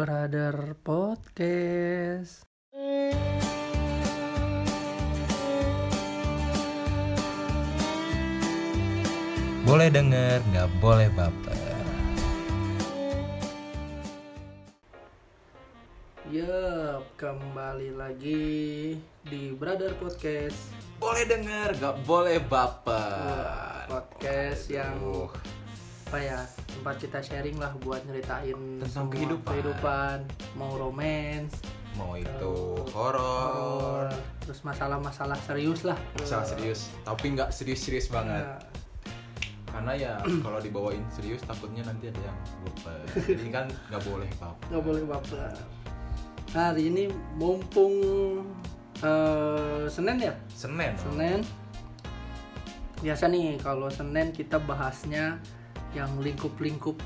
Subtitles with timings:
[0.00, 2.48] Brother Podcast.
[9.68, 11.84] Boleh denger, nggak boleh baper.
[16.32, 18.96] Yup, kembali lagi
[19.28, 20.72] di Brother Podcast.
[20.96, 23.84] Boleh denger, nggak boleh baper.
[23.84, 25.28] Podcast yang Aduh.
[26.08, 26.40] apa ya
[26.70, 29.48] tempat kita sharing lah buat nyeritain Tentang kehidupan.
[29.48, 30.16] kehidupan,
[30.54, 31.58] mau romance,
[31.92, 32.54] Mau itu
[32.94, 33.18] horor,
[33.50, 34.08] horor,
[34.40, 35.98] terus masalah-masalah serius lah.
[36.14, 38.46] masalah serius, tapi nggak serius-serius banget.
[38.46, 38.62] Nah,
[39.66, 40.12] Karena ya
[40.44, 43.00] kalau dibawain serius takutnya nanti ada yang baper.
[43.26, 44.66] Jadi kan nggak boleh baper.
[44.70, 45.50] nggak boleh baper.
[46.50, 47.94] Nah, hari ini mumpung
[48.98, 50.94] eh, Senin ya, Senin.
[50.94, 51.40] Senin.
[53.00, 55.40] Biasa nih kalau Senin kita bahasnya
[55.94, 56.96] yang lingkup-lingkup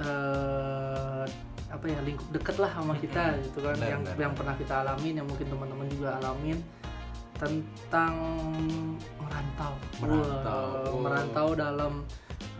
[0.00, 1.24] eh,
[1.72, 4.74] apa ya lingkup deket lah sama kita gitu kan Benar, yang benar, yang pernah kita
[4.84, 6.58] alamin yang mungkin teman-teman juga alamin
[7.40, 8.14] tentang
[9.18, 10.64] merantau Merantau.
[10.92, 11.00] Oh.
[11.00, 11.92] merantau dalam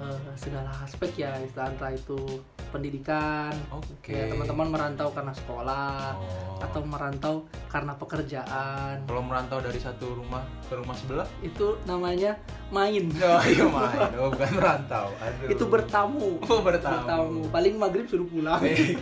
[0.01, 2.41] eh, segala aspek ya istilah itu
[2.73, 4.11] pendidikan Oke.
[4.11, 6.57] ya teman-teman merantau karena sekolah Oh.
[6.59, 7.35] atau merantau
[7.67, 11.29] karena pekerjaan Kalau merantau dari satu rumah ke rumah sebelah?
[11.41, 12.33] itu namanya
[12.69, 15.07] main Oh iya main, oh bukan merantau.
[15.15, 15.49] Aduh.
[15.49, 17.47] itu bertamu Oh, bertamu.
[17.49, 18.97] paling maghrib suruh pulang Eh,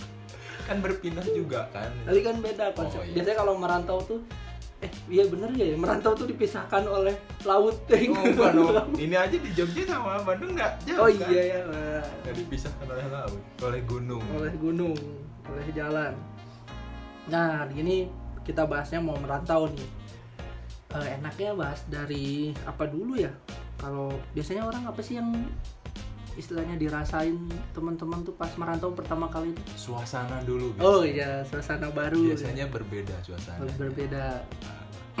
[0.68, 1.90] kan berpindah juga kan.
[2.04, 3.14] kali kan beda konsep Oh, iya.
[3.16, 4.20] biasanya kalau merantau tuh
[4.80, 7.12] eh iya bener ya merantau tuh dipisahkan oleh
[7.44, 7.76] laut.
[7.84, 11.28] Oh, bukan, ini aja di Jogja sama Bandung nggak jauh oh kan?
[11.28, 11.60] iya ya
[12.24, 14.24] Nggak dipisahkan oleh laut, oleh gunung.
[14.32, 14.96] oleh gunung
[15.44, 16.16] oleh jalan.
[17.28, 17.96] Nah di ini
[18.40, 19.88] kita bahasnya mau merantau nih.
[20.90, 23.30] Eh, enaknya bahas dari apa dulu ya?
[23.76, 25.28] Kalau biasanya orang apa sih yang
[26.40, 27.36] istilahnya dirasain
[27.70, 30.72] teman-teman tuh pas merantau pertama kali itu Suasana dulu.
[30.76, 31.12] oh biasanya.
[31.12, 33.60] iya suasana baru Biasanya berbeda suasana.
[33.62, 33.74] ya.
[33.76, 34.24] berbeda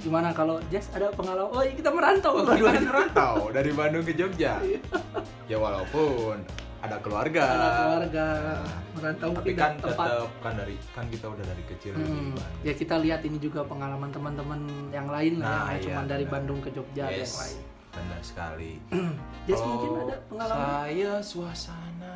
[0.00, 4.04] gimana kalau Jess ada pengalaman oh iya kita merantau Oh, kita kan merantau dari Bandung
[4.04, 4.60] ke Jogja.
[5.50, 6.38] ya walaupun
[6.78, 7.40] ada keluarga.
[7.42, 11.62] Ada keluarga Nah, merantau Tapi pindah kan tempat tetap kan dari kan kita udah dari
[11.66, 14.60] kecil Hmm, ya kita lihat ini juga pengalaman teman-teman
[14.92, 16.24] yang lain lah Nah, yang iya, cuma dari.
[16.26, 17.58] Bandung ke Jogja Yes, yang lain.
[17.94, 18.78] Benar sekali.
[19.46, 20.66] Jess Kalau mungkin ada pengalaman.
[20.66, 22.14] Saya suasana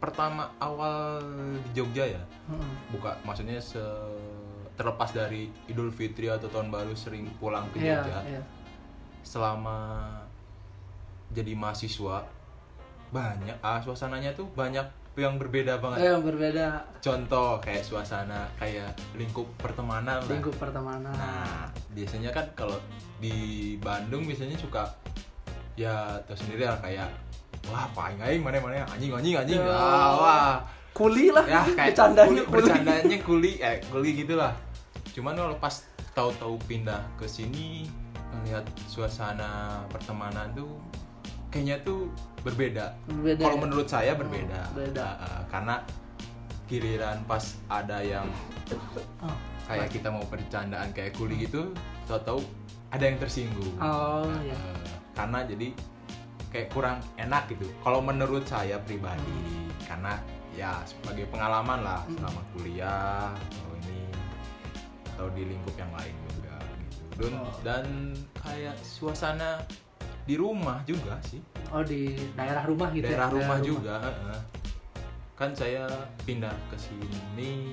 [0.00, 1.20] pertama awal
[1.60, 2.22] di Jogja ya.
[2.48, 2.72] Hmm.
[2.88, 3.80] Buka maksudnya se
[4.74, 8.18] terlepas dari Idul Fitri atau tahun baru sering pulang ke Iya, Jogja.
[8.24, 8.42] iya.
[9.20, 10.08] Selama
[11.30, 12.24] jadi mahasiswa
[13.10, 16.06] banyak ah suasananya tuh banyak yang berbeda banget.
[16.06, 20.28] yang berbeda Contoh kayak suasana kayak lingkup pertemanan lah.
[20.30, 21.12] lingkup pertemanan.
[21.12, 22.78] Nah, biasanya kan kalau
[23.18, 23.34] di
[23.76, 24.86] Bandung biasanya suka
[25.74, 27.08] ya tahu sendiri lah kayak
[27.66, 29.58] wah paling aing mana mana anjing anjing anjing.
[29.58, 29.72] Ya.
[29.72, 30.54] Ah, wah.
[30.90, 32.54] Kuli lah, Ya kayak bercandanya kuli, kuli.
[32.56, 34.52] bercandanya kuli eh kuli gitulah.
[35.10, 35.74] Cuman kalau pas
[36.12, 37.86] tahu-tahu pindah ke sini
[38.30, 40.78] melihat suasana pertemanan tuh
[41.50, 42.06] kayaknya tuh
[42.40, 42.86] berbeda.
[43.06, 43.62] Berbeda Kalau ya?
[43.62, 44.60] menurut saya berbeda.
[44.62, 45.06] Hmm, beda.
[45.12, 45.74] Ah, ah, karena
[46.66, 48.26] giliran pas ada yang
[49.18, 49.34] Oh,
[49.66, 51.74] kayak kita mau bercandaan kayak kuli gitu
[52.06, 52.38] tahu-tahu
[52.88, 54.54] ada yang tersinggung Oh, iya.
[54.54, 55.74] Eh, karena jadi
[56.48, 62.14] kayak kurang enak gitu kalau menurut saya pribadi karena ya sebagai pengalaman lah Hmm.
[62.16, 64.00] selama kuliah atau ini
[65.08, 67.54] atau di lingkup yang lain juga gitu dan, Oh.
[67.62, 67.84] dan
[68.36, 69.66] kayak suasana
[70.22, 73.34] di rumah juga sih oh di daerah rumah gitu daerah ya.
[73.34, 74.38] rumah juga heeh.
[75.34, 75.84] kan saya
[76.22, 77.72] pindah ke sini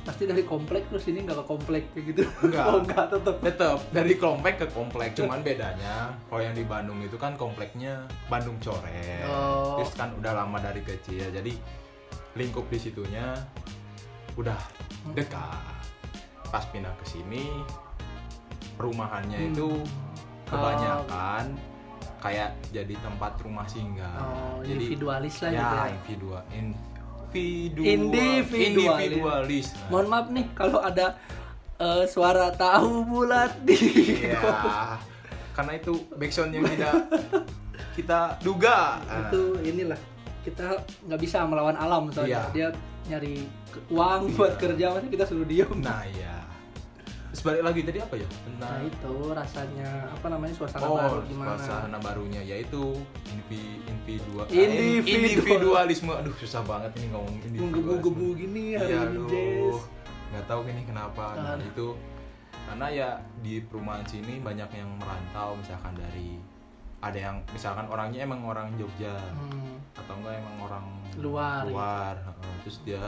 [0.00, 2.22] Pasti dari komplek terus ini nggak ke komplek kayak gitu.
[2.48, 2.64] Enggak.
[2.66, 3.36] oh, enggak tetap.
[3.44, 8.56] tetap dari komplek ke komplek cuman bedanya kalau yang di Bandung itu kan kompleknya Bandung
[8.58, 9.76] Coret Oh.
[9.76, 11.52] terus kan udah lama dari kecil jadi
[12.32, 13.36] lingkup di situnya
[14.34, 14.56] udah
[15.00, 15.12] Hmm.
[15.12, 15.84] dekat
[16.48, 17.44] pas pindah ke sini
[18.74, 19.50] perumahannya Hmm.
[19.50, 19.68] itu
[20.46, 21.44] kebanyakan
[22.20, 25.84] kayak jadi tempat rumah singgah Oh, jadi individualis lah ya gitu ya.
[25.88, 28.66] individual individual Individualis.
[29.00, 29.66] individualis.
[29.70, 31.06] Nah, Mohon maaf nih kalau ada
[31.76, 33.76] eh, suara tahu bulat di
[34.20, 34.40] Iya,
[35.56, 36.94] karena itu backsound yang tidak
[37.92, 38.98] kita duga.
[39.22, 39.98] itu inilah
[40.40, 40.72] kita
[41.04, 42.52] nggak bisa melawan alam soalnya Iya.
[42.52, 42.68] dia
[43.08, 43.44] nyari
[43.88, 46.36] uang buat kerja masa kita suruh diem Nah ya.
[47.40, 48.28] Sebalik lagi tadi apa ya?
[48.28, 54.44] nah Tentang itu rasanya apa namanya suasana oh, baru gimana suasana barunya yaitu indivi, individual,
[54.44, 55.08] Individual.
[55.08, 56.12] individualisme.
[56.12, 58.36] Aduh susah banget ini ngomong individualisme.
[58.36, 59.80] gini ini aduh.
[60.30, 61.24] Nggak tahu ini kenapa.
[61.34, 61.58] Nah, Ah.
[61.58, 61.96] itu
[62.62, 63.08] karena ya
[63.40, 66.36] di perumahan sini banyak yang merantau misalkan dari
[67.00, 70.84] ada yang misalkan orangnya emang orang Jogja Hmm, atau enggak emang orang
[71.16, 72.54] Luar, luar heeh.
[72.62, 73.00] terus dia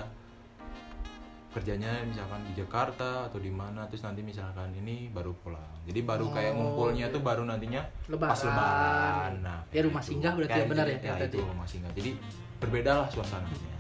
[1.52, 5.68] kerjanya misalkan di Jakarta atau di mana terus nanti misalkan ini baru pulang.
[5.84, 7.14] Jadi baru kayak Oh, ngumpulnya iya.
[7.14, 8.32] tuh baru nantinya Lebaran.
[8.32, 9.32] pas lebaran.
[9.40, 11.04] Nah Ya, rumah kayak singgah berarti ya, Kayak benar gitu.
[11.04, 11.92] ya, ya, itu rumah singgah.
[11.92, 12.10] Jadi
[12.58, 13.70] berbeda lah suasananya.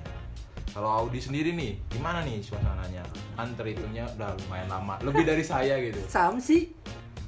[0.72, 3.04] Kalau Audi sendiri nih gimana nih suasananya?
[3.34, 4.94] Kan terhitungnya udah lumayan lama.
[5.00, 6.00] Lebih dari saya gitu.
[6.12, 6.72] Sama sih.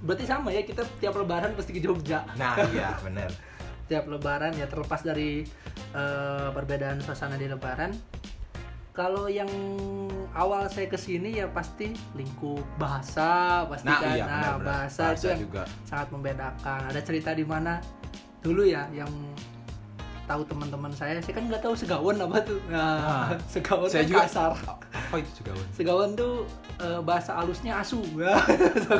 [0.00, 2.28] Berarti sama ya kita tiap lebaran pasti ke Jogja.
[2.36, 3.32] Nah iya bener.
[3.84, 5.44] Tiap lebaran ya terlepas dari
[5.92, 7.92] eh, perbedaan suasana di lebaran
[8.94, 9.50] kalau yang
[10.38, 14.14] awal saya ke sini ya pasti lingkup bahasa pasti nah kan?
[14.14, 14.62] iya nah benar-benar.
[14.62, 15.62] bahasa, itu yang juga.
[15.82, 16.80] sangat membedakan.
[16.94, 17.82] Ada cerita di mana
[18.38, 19.10] dulu ya yang
[20.24, 22.62] tahu teman-teman saya saya kan nggak tahu segawan apa tuh.
[22.70, 24.50] Nah, Nah, segawan saya kan juga kasar.
[24.94, 26.46] Apa itu juga segawan tuh
[26.78, 27.98] eh, bahasa halusnya asu.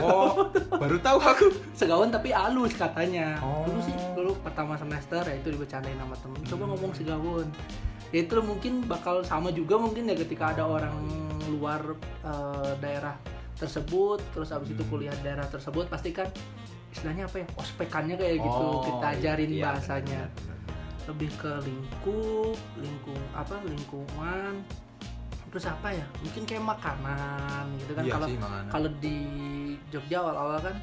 [0.04, 1.46] Oh baru tahu aku.
[1.70, 3.38] Segawan tapi halus katanya.
[3.38, 3.62] Oh.
[3.62, 6.38] dulu sih dulu pertama semester ya itu dibercandain sama temen.
[6.50, 7.46] Coba ngomong segawan.
[7.46, 10.94] ya itu mungkin bakal sama juga mungkin ya ketika ada orang
[11.48, 11.82] luar
[12.22, 13.18] eh, daerah
[13.54, 14.90] tersebut terus abis itu Hmm.
[14.92, 16.26] kuliah di daerah tersebut pasti kan
[16.88, 20.58] istilahnya apa ya ospekannya kayak gitu Oh, kita ajarin iya, bahasanya benar.
[21.04, 24.52] lebih ke lingkup lingkung apa lingkungan
[25.48, 28.64] terus apa ya mungkin kayak makanan gitu kan Iya kalau makanan.
[28.68, 29.16] kalau di
[29.88, 30.76] Jogja awal-awal kan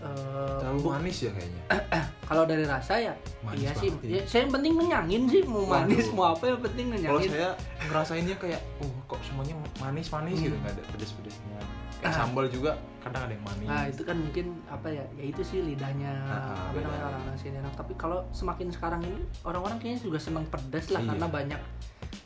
[0.00, 1.62] eh, terlalu manis ya kayaknya
[2.30, 4.14] kalau dari rasa ya Manis iya sih banget ya.
[4.14, 5.70] ya, saya yang penting ngenyangin sih mau Waduh.
[5.82, 7.50] manis mau apa yang penting kalau ngenyangin saya
[7.82, 10.62] ngerasainnya kayak oh kok semuanya manis manis gitu Hmm.
[10.62, 11.58] nggak ada pedes pedesnya
[12.00, 12.14] kayak Ah.
[12.16, 15.58] sambal juga kadang ada yang manis nah itu kan mungkin apa ya ya itu sih
[15.60, 16.86] lidahnya Ah, apa beda.
[16.86, 21.02] namanya orang-orang sini Nah, tapi kalau semakin sekarang ini orang-orang kayaknya juga senang pedas lah
[21.02, 21.08] Iya.
[21.10, 21.60] karena banyak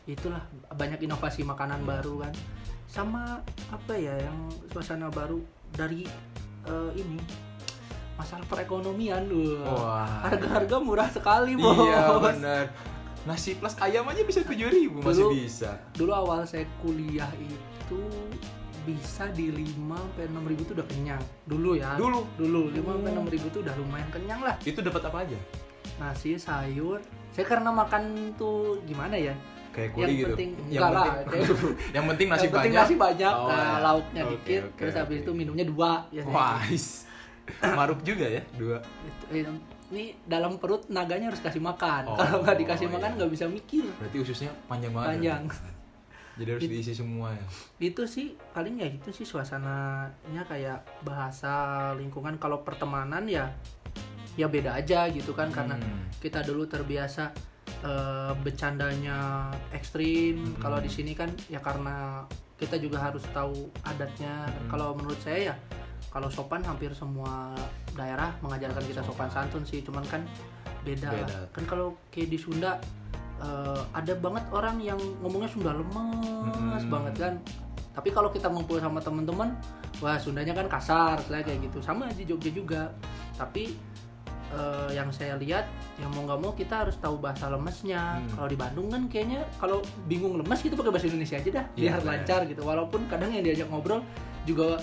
[0.05, 1.89] itulah banyak inovasi makanan Iya.
[1.89, 2.35] baru kan
[2.85, 4.37] sama apa ya yang
[4.69, 5.41] suasana baru
[5.73, 6.05] dari
[6.63, 7.19] eh, ini
[8.15, 10.23] masalah perekonomian loh wah.
[10.23, 11.75] Harga-harga murah sekali bos.
[11.83, 12.65] iya benar
[13.25, 15.71] nasi plus ayam aja bisa tujuh ribu masih Dulu- bisa.
[15.93, 18.01] dulu awal saya kuliah itu
[18.85, 19.65] bisa di 5
[19.97, 21.23] sampai 6 ribu tuh udah kenyang.
[21.43, 21.97] Dulu ya.
[21.97, 22.21] Dulu?
[22.37, 23.17] dulu 5 sampai Oh.
[23.19, 24.61] 6 ribu tuh udah lumayan kenyang lah.
[24.61, 25.39] Itu dapat apa aja?
[25.97, 27.01] Nasi sayur.
[27.31, 28.03] Saya karena makan
[28.37, 29.33] tuh gimana ya?
[29.73, 30.27] Kayak yang kuli gitu.
[30.31, 31.49] penting yang enggak lah penting kayak-
[31.97, 32.85] yang penting nasi yang penting banyak.
[32.85, 33.79] nasi banyak Oh, nah, ya.
[33.83, 35.23] lauknya Oke, dikit oke, terus habis oke.
[35.25, 36.87] itu minumnya dua biasanya wais
[37.63, 38.81] maruf juga ya dua
[39.29, 39.45] eh,
[39.91, 42.95] ini dalam perut naganya harus kasih makan Oh, kalau nggak dikasih iya.
[42.95, 45.13] makan nggak bisa mikir berarti ususnya panjang banget ya?
[45.13, 45.43] panjang
[46.41, 47.45] jadi harus diisi semua ya
[47.81, 51.53] itu sih paling ya itu sih suasananya kayak bahasa
[51.95, 53.53] lingkungan kalau pertemanan ya
[54.35, 56.11] ya beda aja gitu kan karena Hmm.
[56.19, 57.31] kita dulu terbiasa
[57.85, 60.59] eh, bercandanya ekstrim Hmm.
[60.59, 62.25] kalau di sini kan ya karena
[62.57, 64.69] kita juga harus tahu adatnya Hmm.
[64.69, 65.57] kalau menurut saya ya
[66.15, 67.51] kalau sopan hampir semua
[67.93, 70.23] daerah mengajarkan kita sopan santun sih cuman kan
[70.81, 71.19] beda, lah.
[71.21, 71.39] Beda.
[71.51, 72.79] kan kalau kayak di Sunda
[73.37, 76.87] eh, ada banget orang yang ngomongnya Sunda lemes Hmm.
[76.89, 77.35] banget kan
[77.91, 79.55] tapi kalau kita ngumpul sama teman-teman
[79.99, 82.83] wah Sundanya kan kasar lah kayak gitu sama di Jogja juga
[83.35, 83.75] tapi
[84.51, 85.67] eh, yang saya lihat
[85.97, 88.31] yang mau nggak mau kita harus tahu bahasa lemesnya Hmm.
[88.33, 91.81] kalau di Bandung kan kayaknya kalau bingung lemes kita pakai bahasa Indonesia aja dah Iya,
[91.81, 92.07] biar benar.
[92.13, 93.99] lancar gitu walaupun kadang yang diajak ngobrol
[94.45, 94.79] juga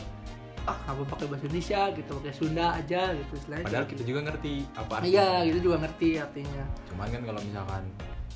[0.69, 4.09] ah apa pakai bahasa Indonesia gitu pakai Sunda aja gitu istilahnya padahal kita gitu.
[4.13, 6.63] juga ngerti apa iya gitu juga ngerti artinya.
[6.85, 7.83] Cuman kan kalau misalkan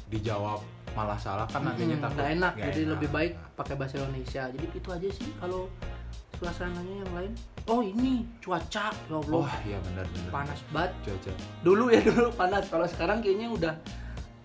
[0.09, 0.59] dijawab
[0.95, 2.91] malah salah kan nantinya Mm-mm, takut nggak enak nggak jadi enak.
[2.97, 4.43] lebih baik pakai bahasa Indonesia.
[4.49, 5.61] Jadi itu aja sih kalau
[6.35, 7.33] suasananya yang lain.
[7.65, 9.41] Oh ini cuaca ya Allah.
[9.45, 10.29] Oh iya benar benar.
[10.33, 10.91] Panas banget.
[11.05, 11.31] Cuaca.
[11.61, 12.63] Dulu ya dulu panas.
[12.69, 13.73] Kalau sekarang kayaknya udah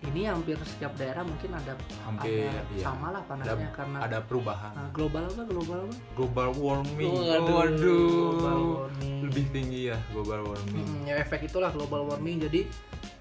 [0.01, 2.85] ini hampir setiap daerah mungkin ada hampir ada iya.
[2.89, 4.73] sama lah panasnya ada, karena ada perubahan.
[4.73, 5.43] Nah, global apa?
[5.45, 5.95] Global apa?
[6.17, 7.13] Global warming.
[7.13, 8.09] Waduh, waduh.
[8.09, 9.19] Global warming.
[9.21, 10.85] lebih tinggi ya global warming.
[10.89, 12.41] Mm, ya efek itulah global warming.
[12.41, 12.65] Jadi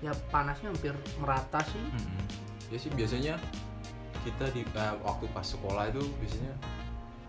[0.00, 1.80] ya panasnya hampir merata sih.
[1.80, 2.24] Mm-mm.
[2.72, 3.34] ya sih biasanya
[4.24, 6.54] kita di eh, waktu pas sekolah itu biasanya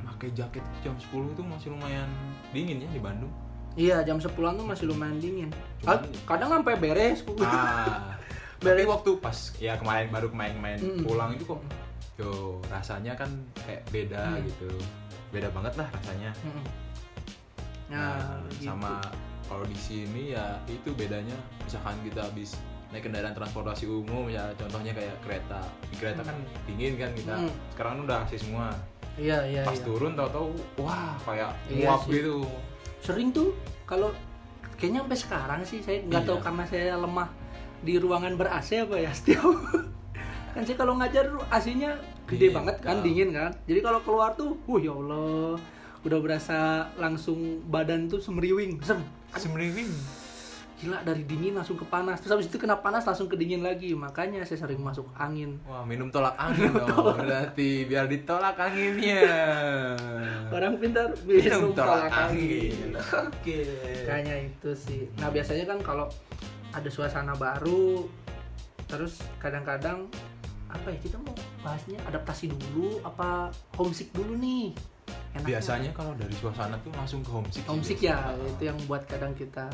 [0.02, 2.08] pakai jaket jam 10 itu masih lumayan
[2.56, 3.34] dingin ya di Bandung.
[3.76, 5.52] Iya jam 10-an tuh masih lumayan dingin.
[5.84, 8.16] Cuman- Kad- kadang sampai beres ah
[8.62, 11.02] tapi waktu pas ya kemarin baru kemarin-kemarin Mm.
[11.04, 11.62] pulang itu kok
[12.16, 12.30] yo
[12.68, 14.46] rasanya kan kayak beda Mm.
[14.46, 14.70] gitu
[15.32, 16.66] beda banget lah rasanya Mm-mm.
[17.88, 18.70] nah, gitu.
[18.70, 19.02] sama
[19.46, 22.56] kalau di sini ya itu bedanya misalkan kita habis
[22.90, 27.52] naik kendaraan transportasi umum ya contohnya kayak kereta di kereta kan dingin kan kita Hmm.
[27.72, 28.68] sekarang kan udah AC semua
[29.18, 29.84] iya iya pas iya.
[29.84, 32.12] turun tahu-tahu wah kayak Iya sih.
[32.14, 32.44] gitu
[33.00, 34.12] sering tuh kalau
[34.76, 36.30] kayaknya sampai sekarang sih saya nggak Iya.
[36.30, 37.30] tahu karena saya lemah
[37.82, 39.42] di ruangan ber AC apa ya setiap
[40.54, 41.96] kan sih kalau ngajar AC-nya
[42.28, 43.52] gede Dingin, banget kan dingin kan.
[43.68, 45.56] Jadi kalau keluar tuh uh ya Allah
[46.02, 49.00] udah berasa langsung badan tuh semriwing sem.
[49.36, 49.92] Semriwing?
[50.82, 52.18] Gila dari dingin langsung ke panas.
[52.20, 53.94] Terus habis itu kena panas langsung ke dingin lagi.
[53.94, 55.62] Makanya saya sering masuk angin.
[55.70, 57.16] Wah, minum tolak angin dong.
[57.22, 59.24] Berarti biar ditolak anginnya.
[60.50, 62.98] orang pintar Minum tolak angin.
[63.30, 63.62] Oke.
[64.04, 65.06] kayaknya itu sih.
[65.22, 66.10] Nah biasanya kan kalau
[66.72, 68.08] ada suasana baru
[68.86, 70.08] terus kadang-kadang
[70.68, 74.72] apa ya kita mau bahasnya adaptasi dulu apa homesick dulu nih
[75.32, 77.64] Enaknya Biasanya kalau dari suasana tuh langsung ke homesick.
[77.64, 78.36] homesick biasanya.
[78.36, 79.66] ya itu yang buat kadang kita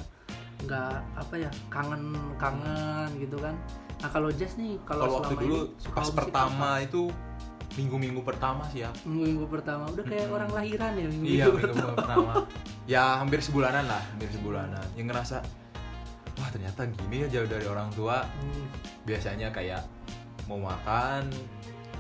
[0.59, 2.03] nggak apa ya kangen
[2.37, 3.53] kangen gitu kan
[3.97, 6.85] nah kalau jazz nih kalau Kalau waktu dulu ini pas pertama apa?
[6.85, 7.09] itu
[7.73, 8.89] minggu-minggu pertama sih ya.
[9.01, 10.37] minggu minggu pertama udah kayak Mm-mm.
[10.37, 12.33] orang lahiran ya minggu Iya, minggu minggu pertama.
[12.87, 14.81] Ya hampir sebulanan lah, hampir sebulanan.
[14.93, 15.37] Yang ngerasa
[16.37, 18.21] wah ternyata gini ya jauh dari orang tua.
[18.23, 18.65] Hmm,
[19.03, 19.81] Biasanya kayak
[20.45, 21.27] mau makan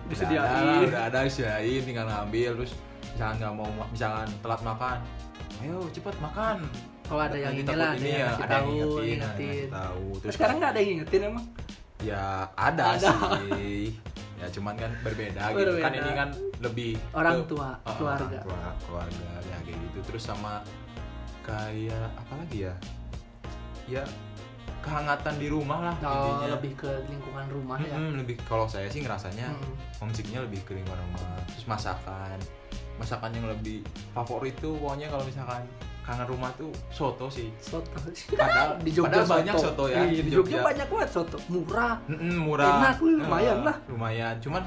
[0.05, 0.39] Disediain.
[0.39, 2.71] udah ada, udah ada disediain tinggal ngambil terus
[3.09, 4.97] misalkan nggak mau ma- misalkan telat makan
[5.57, 6.57] ayo cepet makan
[7.07, 10.55] oh ada yang inilah ini yang ya, ada yang tahu ngingetin, ngingetin tahu Terus sekarang
[10.57, 11.45] nggak ada yang ngingetin emang
[11.99, 12.23] ya
[12.55, 13.09] ada, Ada.
[13.51, 13.83] sih
[14.37, 15.81] ya cuman kan berbeda, gitu Berbeda.
[15.81, 16.29] kan ini kan
[16.61, 18.37] lebih Orang ke- tua, Oh, keluarga.
[18.37, 20.63] orang tua, keluarga ya kayak gitu terus sama
[21.41, 22.73] kayak apa lagi ya
[23.89, 24.03] ya
[24.87, 26.55] kehangatan di rumah lah oh, intinya.
[26.55, 27.91] lebih ke lingkungan rumah ya.
[27.91, 29.75] Mm-mm, lebih kalau saya sih ngerasanya Hmm.
[29.99, 31.43] homesicknya lebih ke lingkungan rumah.
[31.49, 32.39] Terus masakan.
[32.95, 35.61] Masakan yang lebih favorit tuh pokoknya kalau misalkan
[36.01, 37.51] kangen rumah tuh soto sih.
[37.59, 37.91] Soto.
[38.31, 40.65] Padahal- di Jogja padahal banyak soto ya, Iya, di Jogja Jogja.
[40.65, 41.37] banyak banget soto.
[41.45, 41.93] Murah.
[42.07, 42.71] Mm-mm, murah.
[42.79, 43.75] Enak, lumayan lah.
[43.85, 44.35] lumayan.
[44.39, 44.63] Cuman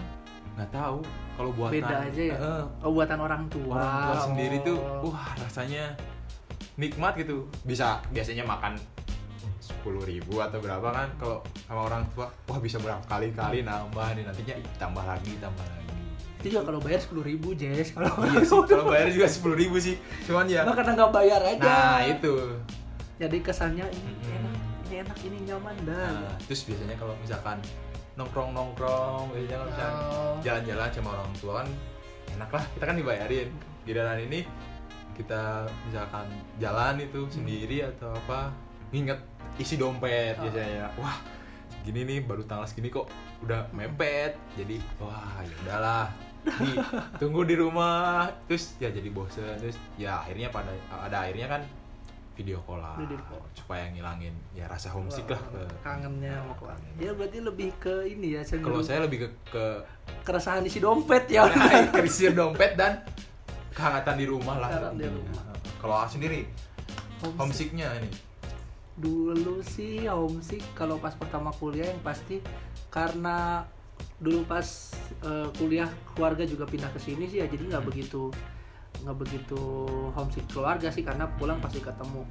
[0.53, 1.01] nggak tahu
[1.35, 2.37] kalau buatan beda aja ya?
[2.37, 3.73] Eh, oh buatan orang tua.
[3.73, 5.09] Orang tua sendiri tuh Oh.
[5.09, 5.97] wah rasanya
[6.77, 7.49] nikmat gitu.
[7.63, 8.77] Bisa biasanya makan
[9.71, 14.25] sepuluh ribu atau berapa kan kalau sama orang tua wah bisa berapa kali-kali nambah nih
[14.25, 15.79] nantinya tambah lagi tambah lagi.
[16.41, 19.77] Itu juga kalau bayar sepuluh ribu Jess kalau iya sih kalau bayar juga sepuluh ribu
[19.77, 19.95] sih.
[20.25, 21.61] Cuman ya Nah, karena nggak bayar aja.
[21.63, 22.35] Nah itu.
[23.17, 24.33] Jadi kesannya ini Mm-mm.
[24.35, 26.11] enak ini enak ini nyaman dah.
[26.25, 27.61] Nah, terus biasanya kalau misalkan
[28.17, 30.37] nongkrong nongkrong biasanya kalau misalkan Oh.
[30.41, 31.69] jalan-jalan sama orang tua kan
[32.33, 33.49] enak lah kita kan dibayarin.
[33.85, 34.41] Giliran ini
[35.13, 35.43] kita
[35.85, 36.25] misalkan
[36.57, 38.49] jalan itu sendiri atau apa
[38.91, 39.19] nginget
[39.59, 40.43] isi dompet Oh.
[40.47, 41.17] biasanya wah
[41.81, 43.09] gini nih baru tanggal segini kok
[43.41, 44.37] udah mepet.
[44.59, 46.07] Jadi wah ya udahlah.
[46.61, 46.77] Nih
[47.21, 48.29] tunggu di rumah.
[48.49, 49.57] Terus ya jadi bosen.
[49.57, 51.63] Terus ya akhirnya pada ada akhirnya kan
[52.37, 52.97] video call lah.
[53.01, 53.41] Video call.
[53.57, 55.41] supaya ngilangin ya rasa homesick lah.
[55.41, 56.89] ke kangennya sama keluarga.
[57.01, 58.49] Ya berarti lebih ke ini ya kalau
[58.81, 59.65] cenderung saya lebih ke, ke
[60.25, 61.49] keresahan isi dompet ya.
[61.97, 63.05] Krisir dompet dan
[63.73, 64.93] kehangatan di rumah lah.
[64.93, 65.49] Di rumah.
[65.81, 66.45] kalau sendiri
[67.25, 67.37] Homesick.
[67.41, 68.09] homesicknya ini
[68.99, 72.43] dulu sih homesick kalau pas pertama kuliah yang pasti
[72.91, 73.65] karena
[74.21, 74.65] dulu pas
[75.25, 77.91] eh, kuliah keluarga juga pindah ke sini sih ya jadi nggak Hmm.
[77.93, 78.23] begitu
[79.01, 79.61] nggak begitu
[80.13, 82.27] homesick keluarga sih karena pulang pasti ketemu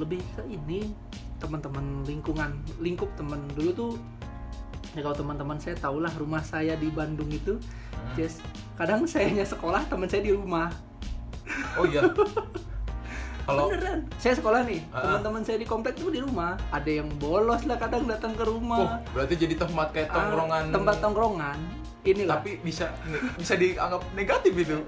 [0.00, 0.88] lebih ke ini
[1.36, 3.92] teman-teman lingkungan lingkup teman dulu tuh
[4.96, 7.58] ya kalau teman-teman saya tahulah rumah saya di Bandung itu
[7.92, 8.18] Hmm.
[8.18, 8.42] Jess,
[8.74, 10.72] kadang sayanya sekolah teman saya di rumah
[11.78, 12.02] oh iya
[13.44, 14.06] kalau beneran.
[14.16, 15.02] saya sekolah nih Ah.
[15.02, 16.54] teman-teman saya di komplek tuh di rumah.
[16.70, 20.62] Ada yang bolos lah kadang datang ke oh, rumah berarti jadi tempat kayak Ah, tongkrongan.
[20.70, 21.58] tempat tongkrongan.
[22.02, 22.34] Inilah.
[22.36, 22.90] Tapi bisa
[23.34, 24.78] bisa dianggap negatif itu.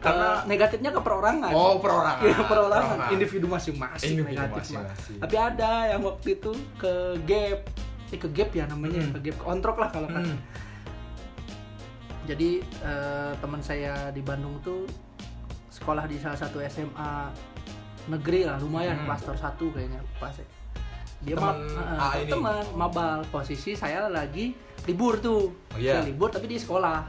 [0.00, 1.50] Karena karena negatifnya ke perorangan.
[1.52, 2.24] Oh perorangan.
[2.26, 2.96] Iya, perorangan.
[3.10, 5.16] Individu masing-masing Individu negatif masing-masing.
[5.20, 6.92] tapi ada yang waktu itu ke
[7.24, 7.60] gap.
[8.10, 9.12] Eh ke gap ya namanya Hmm.
[9.12, 9.36] ke gap.
[9.36, 10.38] Ke ontrok lah kalau kan Hmm.
[12.22, 14.86] jadi eh, teman saya di Bandung tuh
[15.70, 17.32] sekolah di salah satu SMA
[18.06, 19.06] negeri lah lumayan Hmm.
[19.06, 20.46] klaster satu kayaknya pas ya.
[21.20, 23.20] dia Teman ma- A eh, teman mabal.
[23.28, 25.52] Posisi saya lagi libur tuh.
[25.52, 26.00] Oh, iya.
[26.00, 27.04] Saya libur tapi di sekolah.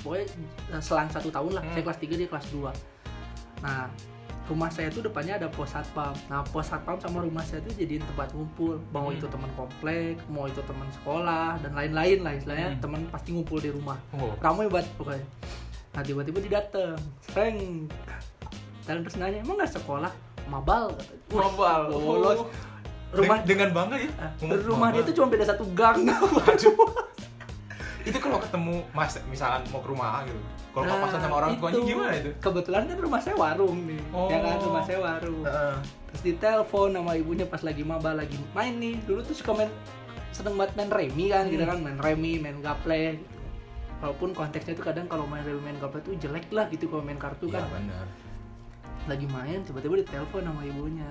[0.00, 0.24] Pokoknya
[0.70, 1.62] eh, selang satu tahun lah.
[1.62, 1.72] Hmm.
[1.72, 2.72] saya kelas 3 dia kelas 2
[3.60, 3.92] nah
[4.46, 6.16] rumah saya tuh depannya ada pos satpam.
[6.26, 8.80] Nah pos satpam sama rumah saya tuh jadiin tempat ngumpul.
[8.88, 9.14] Mau Hmm.
[9.14, 12.68] itu teman komplek mau itu teman sekolah dan lain-lain lah istilahnya.
[12.70, 12.80] Hmm.
[12.80, 14.00] teman pasti ngumpul di rumah.
[14.12, 14.32] Oh.
[14.38, 15.26] Ramai banget pokoknya.
[15.90, 16.96] Nah tiba-tiba dia dateng.
[17.22, 17.86] Sering
[18.82, 20.10] dan terus nanya emang nggak sekolah
[20.50, 21.22] mabal katanya.
[21.32, 21.80] Mabal.
[21.88, 22.46] Oh.
[23.10, 25.08] rumah dengan bangga ya Ah, ngomong rumah dia mabal.
[25.08, 25.98] tuh cuma beda satu gang
[28.00, 30.40] itu kalau ketemu mas misalkan mau ke rumah gitu
[30.70, 31.86] kalau Nah, papasan sama orang tuanya itu.
[31.86, 34.26] gimana itu kebetulan kan rumah saya warung nih Oh.
[34.26, 35.76] ya kan rumah saya warung Heeh.
[36.06, 39.70] terus ditelepon sama ibunya pas lagi maba lagi main nih dulu tuh suka main
[40.30, 41.70] seneng banget main remi kan gitu Hmm.
[41.70, 43.36] kan main remi main gaple gitu.
[44.00, 47.18] walaupun konteksnya tuh kadang kalau main remi main gaple tuh jelek lah gitu kalau main
[47.18, 48.06] kartu Iya kan benar
[49.04, 51.10] lagi main tiba-tiba ditelepon sama ibunya.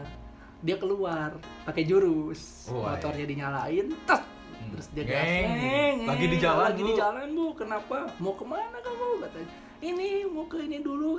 [0.60, 2.68] Dia keluar pakai jurus.
[2.68, 4.76] Oh, motornya dinyalain tas Hmm.
[4.76, 5.48] terus dia Ngeng.
[5.48, 6.86] ngeng, Lagi di jalan, lagi Bu.
[6.86, 7.46] di jalan bu.
[7.56, 7.98] Kenapa?
[8.18, 9.24] Mau ke mana kamu?
[9.24, 9.50] Katanya.
[9.80, 11.16] Ini mau ke ini dulu.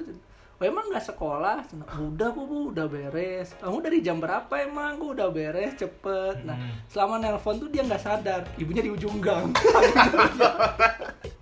[0.53, 1.65] Oh, emang nggak sekolah?
[2.05, 2.59] Udah bu, bu.
[2.69, 3.57] Udah beres.
[3.57, 5.01] Kamu dari jam berapa emang?
[5.01, 6.45] Gue udah beres cepet.
[6.45, 6.85] Nah Hmm.
[6.85, 8.45] selama nelpon tuh dia nggak sadar.
[8.55, 9.57] Ibunya di ujung gang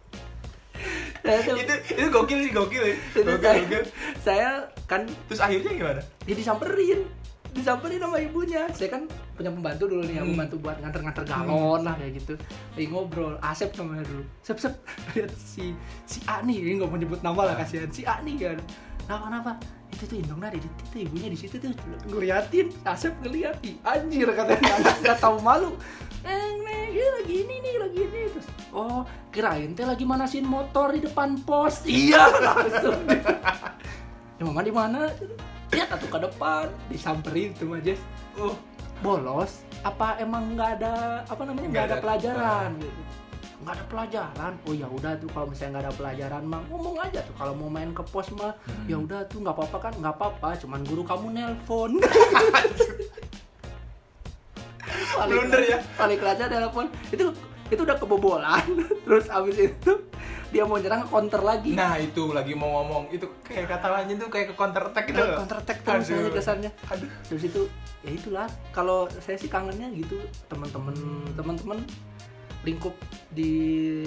[1.25, 1.75] itu.
[1.95, 2.83] Itu gokil sih gokil.
[2.83, 3.83] Ya itu gokil, saya, gokil.
[4.21, 4.49] saya
[4.87, 6.01] kan terus akhirnya gimana?
[6.25, 7.01] Dia disamperin.
[7.49, 8.63] Disamperin sama ibunya.
[8.71, 9.03] Saya kan
[9.35, 10.37] punya pembantu dulu nih yang Hmm.
[10.37, 12.35] membantu buat nganter-nganter galon lah kayak gitu.
[12.77, 13.35] Lagi ngobrol.
[13.41, 14.23] Asep namanya dulu.
[14.43, 14.75] Sep Sep.
[15.17, 15.73] Lihat si
[16.05, 16.61] si A nih.
[16.61, 17.89] Ini nggak mau nyebut nama lah kasihan.
[17.89, 18.59] Si A nih kan.
[19.03, 19.51] Kenapa kenapa
[19.99, 21.75] itu tuh indung nadi itu tuh ibunya di situ tuh.
[22.07, 25.75] Ngeliatin Asep ngeliat Ih, anjir katanya anak nggak tahu malu.
[26.23, 30.95] Eh nih dia lagi ini nih lagi ini terus oh kirain teh lagi manasin motor
[30.95, 31.83] di depan pos.
[31.91, 33.03] Iya langsung.
[34.39, 35.11] Ya mama di mana?
[35.69, 36.71] Lihat atuh ke depan.
[36.87, 37.99] Disamperin tuh Jess.
[38.39, 38.55] Oh.
[38.99, 41.95] Bolos apa emang nggak ada apa namanya nggak Nggak ada.
[41.95, 42.03] ada.
[42.03, 43.01] pelajaran gitu
[43.69, 44.53] nggak ada pelajaran.
[44.65, 47.35] Oh ya udah tuh kalau misalnya nggak ada pelajaran mah ngomong aja tuh.
[47.37, 48.89] Kalau mau main ke pos mah Hmm.
[48.89, 49.93] ya udah tuh nggak apa-apa kan?
[50.01, 52.01] Nggak apa-apa cuman guru kamu nelpon.
[55.29, 55.79] Blunder ya.
[56.01, 56.89] balik aja telepon.
[57.13, 57.29] Itu
[57.69, 58.65] itu udah kebobolan.
[59.05, 59.93] Terus abis itu
[60.49, 61.77] dia mau nyerang counter lagi.
[61.77, 63.13] Nah itu lagi mau ngomong.
[63.13, 65.45] Itu kayak kata lainnya tuh kayak ke counter attack gitu loh.
[65.45, 66.33] counter attack tuh misalnya Aduh.
[66.33, 66.71] kesannya.
[66.89, 67.09] Aduh.
[67.29, 67.61] Terus itu
[68.01, 68.49] ya itulah.
[68.73, 70.17] Kalau saya sih kangennya gitu.
[70.49, 70.97] Teman-teman
[71.37, 71.79] teman-teman
[72.69, 72.95] lingkup
[73.33, 73.53] di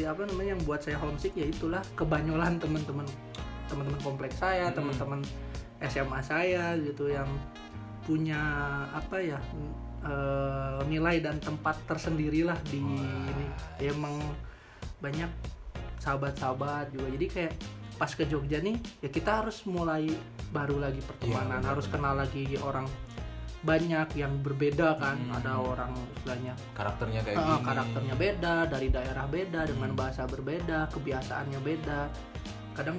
[0.05, 3.07] apa namanya yang buat saya homesick ya itulah kebanyolan teman-teman
[3.65, 4.77] teman-teman kompleks saya Hmm.
[4.77, 5.19] teman-teman
[5.81, 7.25] SMA saya gitu yang
[8.05, 8.37] punya
[8.93, 9.39] apa ya
[10.01, 13.29] eh, nilai dan tempat tersendiri lah di Wah.
[13.33, 13.45] ini
[13.81, 14.17] Ya, emang
[15.01, 15.29] banyak
[15.97, 17.53] sahabat-sahabat juga jadi kayak
[17.97, 20.09] pas ke Jogja nih ya kita harus mulai
[20.49, 22.89] baru lagi pertemanan benar, harus kenal lagi orang
[23.61, 25.37] banyak yang berbeda kan Hmm.
[25.37, 29.99] ada orang istilahnya karakternya kayak gini karakternya beda dari daerah beda dengan Hmm.
[30.01, 31.99] bahasa berbeda kebiasaannya beda
[32.73, 32.97] kadang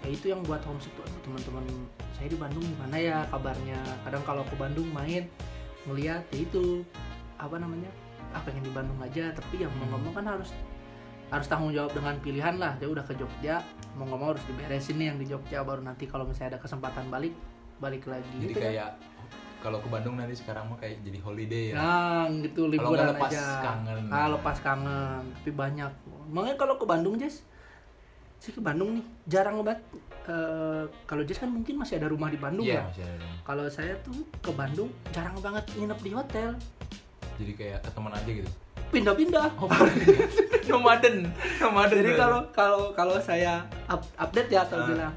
[0.00, 1.66] ya itu yang buat homesick tuh teman-teman
[2.14, 5.26] saya di Bandung gimana ya kabarnya kadang kalau ke Bandung main
[5.82, 6.86] ngeliat ya itu
[7.36, 7.90] apa namanya
[8.30, 9.92] ah pengen di Bandung aja tapi yang mau Hmm.
[9.98, 10.54] ngomong kan harus
[11.26, 13.58] harus tanggung jawab dengan pilihan lah dia udah ke Jogja
[13.98, 17.34] mau ngomong harus diberesin nih yang di Jogja baru nanti kalau misalnya ada kesempatan balik
[17.76, 18.94] balik lagi jadi gitu kan.
[19.58, 23.16] Kalau ke Bandung nanti sekarang mah kayak jadi holiday ya Nah, gitu Kalau liburan nggak
[23.16, 23.46] lepas aja.
[23.62, 23.98] kangen.
[24.08, 25.22] Ah, lepas kangen.
[25.34, 25.92] Tapi banyak.
[26.28, 27.42] Makanya kalau ke Bandung, Jess,
[28.36, 29.80] sih ke Bandung nih jarang banget.
[30.26, 32.82] Eh, kalau Jess kan mungkin masih ada rumah di Bandung iya ya.
[32.84, 33.26] masih ada.
[33.42, 36.50] Kalau saya tuh ke Bandung jarang banget nginep di hotel.
[37.36, 38.48] jadi kayak ke teman aja gitu
[38.88, 39.52] Pindah-pindah.
[39.58, 39.68] oh
[40.70, 44.86] nomaden nomaden Jadi kalau kalau kalau saya up- update ya atau Ah.
[44.86, 45.12] bilang,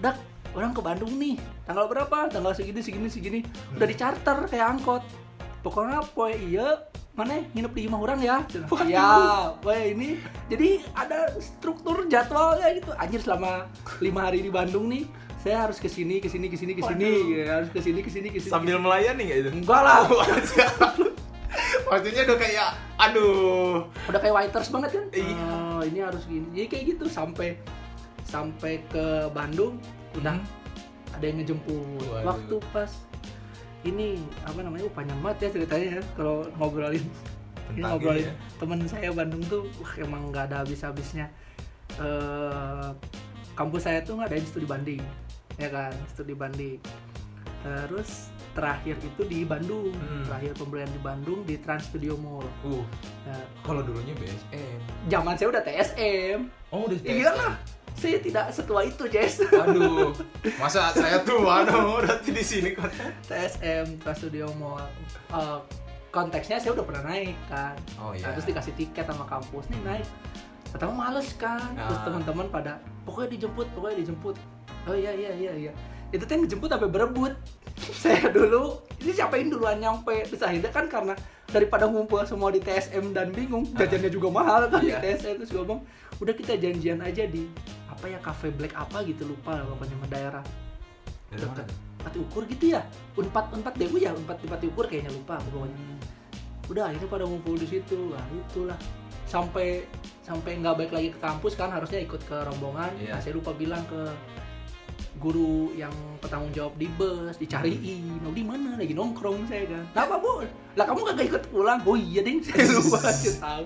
[0.00, 0.16] "Dak,
[0.52, 1.36] orang ke Bandung nih.
[1.64, 2.28] Tanggal berapa?
[2.28, 3.40] Tanggal segini segini segini.
[3.74, 5.02] Udah di charter kayak angkot.
[5.62, 6.80] Pokoknya poe iya
[7.12, 8.40] mana nginep di rumah orang ya
[8.72, 8.88] Waduh.
[8.88, 9.08] ya
[9.60, 10.16] poe ini
[10.48, 13.68] jadi ada struktur jadwalnya gitu anjir selama
[14.00, 15.04] lima hari di Bandung nih
[15.44, 17.36] saya harus ke sini ke sini ke sini ke sini Waduh.
[17.36, 20.08] ya, harus ke sini ke sini ke sini sambil melayani nggak itu enggak lah
[21.92, 25.36] maksudnya udah kayak aduh udah kayak waiters banget kan Iya.
[25.52, 27.60] Oh, ini harus gini jadi kayak gitu sampai
[28.24, 29.76] sampai ke Bandung
[30.18, 30.36] udah.
[30.36, 31.16] Hmm.
[31.16, 32.00] ada yang ngejemput.
[32.08, 32.24] Waduh.
[32.24, 32.90] waktu pas
[33.82, 37.04] ini apa namanya uh, panjang banget ya ceritanya ya kalau ngobrolin.
[37.72, 38.34] Ini ngobrolin ya.
[38.60, 41.26] temen saya Bandung tuh wah emang nggak ada habis-habisnya.
[42.00, 42.88] Eh
[43.52, 45.04] kampus saya tuh ngadain studi banding
[45.60, 46.80] ya kan studi banding.
[47.62, 50.24] Terus terakhir itu di Bandung Hmm.
[50.28, 52.44] terakhir pembelian di Bandung di Trans Studio Mall.
[52.66, 52.84] Uh.
[53.24, 56.38] Nah, kalau dulunya BSM zaman saya udah TSM
[56.74, 57.54] oh udah Ya iyalah,
[58.02, 59.38] saya tidak setua itu, Jess.
[59.46, 60.10] aduh
[60.56, 62.90] masa saya tua dong berarti di sini kok
[63.24, 64.82] TSM Trans Studio Mall.
[65.28, 65.58] Eh,
[66.10, 67.78] konteksnya saya udah pernah naik kan.
[67.96, 70.06] oh Nah, iya terus dikasih tiket sama kampus nih naik.
[70.68, 71.72] Pertama males kan.
[71.72, 72.04] Terus Ah.
[72.04, 74.36] teman-teman pada pokoknya dijemput, pokoknya dijemput.
[74.82, 75.72] Oh iya iya iya iya.
[76.10, 77.32] Itu tuh yang dijemput sampai berebut.
[78.02, 80.26] saya dulu ini siapain duluan nyampe.
[80.26, 81.14] Terus akhirnya kan karena
[81.48, 84.96] daripada ngumpul semua di TSM dan bingung, jajannya juga mahal kan Iya.
[84.98, 85.80] di TSM terus gue ngomong,
[86.22, 87.50] udah kita janjian aja di
[87.90, 90.44] apa ya cafe black apa gitu lupa lah pokoknya sama daerah.
[91.34, 91.78] Dari mana tuh?
[92.02, 92.80] Pati ukur gitu ya?
[93.18, 95.78] Unpad unpad DU ya unpad di Pati ukur kayaknya lupa pokoknya.
[96.70, 98.14] Udah akhirnya pada ngumpul di situ.
[98.14, 98.78] Lah itulah.
[99.26, 99.82] Sampai
[100.22, 102.94] sampai nggak balik lagi ke kampus kan harusnya ikut ke rombongan.
[103.02, 103.18] Iya.
[103.18, 104.02] nah, saya lupa bilang ke
[105.18, 108.22] guru yang bertanggung jawab di bus dicariin.
[108.22, 108.78] Mau di mana?
[108.78, 109.84] Lagi nongkrong saya kan.
[109.90, 110.46] Kenapa bu
[110.78, 111.80] lah kamu kagak ikut pulang?
[111.82, 112.38] Oh iya ding.
[112.46, 113.64] Saya lupa saya tahu.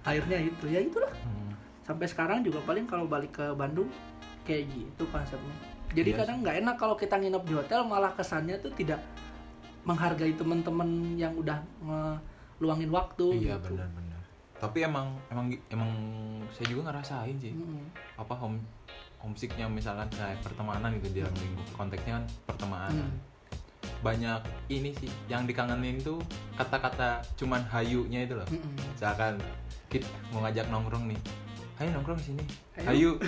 [0.00, 1.12] Akhirnya itu ya itulah.
[1.12, 1.39] Hmm.
[1.90, 3.90] Sampai sekarang juga paling kalau balik ke Bandung
[4.46, 5.54] kayak gitu konsepnya
[5.90, 9.02] jadi Iya kadang nggak enak kalau kita nginep di hotel malah kesannya tuh tidak
[9.82, 10.86] menghargai teman-teman
[11.18, 13.74] yang udah ngeluangin waktu iya gitu.
[13.74, 14.22] benar-benar
[14.60, 15.90] tapi emang emang emang
[16.52, 17.90] saya juga ngerasain sih Mm-mm.
[18.14, 18.60] apa home
[19.18, 23.18] homesicknya misalkan kayak pertemanan gitu dalam lingkup konteksnya kan pertemanan Hmm.
[24.04, 26.20] banyak ini sih yang dikangenin tuh
[26.54, 28.76] kata-kata cuman hayunya itu loh Mm-mm.
[28.92, 29.40] misalkan
[29.88, 31.20] kita mau ngajak nongkrong nih
[31.80, 32.42] ayo nongkrong di sini.
[32.78, 32.86] Ayo.
[32.86, 33.10] hayu.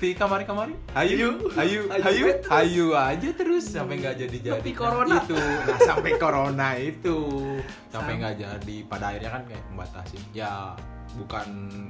[0.00, 1.28] Di kamar kamar hayu.
[1.52, 1.52] Hayu.
[1.52, 1.80] Hayu.
[1.92, 2.48] Hayu terus.
[2.48, 5.20] hayu aja terus sampai nggak jadi jadi Tapi corona.
[5.20, 5.36] itu.
[5.36, 7.18] Nah, sampai corona itu.
[7.92, 8.76] Sampai nggak jadi.
[8.88, 10.72] Pada akhirnya kan kayak membatasi ya
[11.12, 11.46] bukan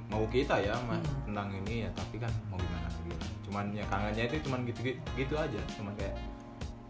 [0.08, 1.28] mau kita ya mas Hmm.
[1.28, 4.80] tentang ini ya tapi kan mau gimana lagi lah cuman ya kangennya itu cuman gitu
[5.14, 5.60] gitu aja.
[5.78, 6.16] Cuman kayak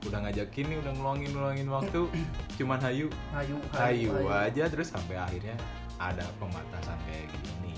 [0.00, 2.00] udah ngajakin nih udah ngeluangin ngeluangin waktu.
[2.56, 4.08] Cuman hayu Hayu, hayu.
[4.24, 5.52] aja terus sampai akhirnya
[6.00, 7.76] ada pembatasan kayak gini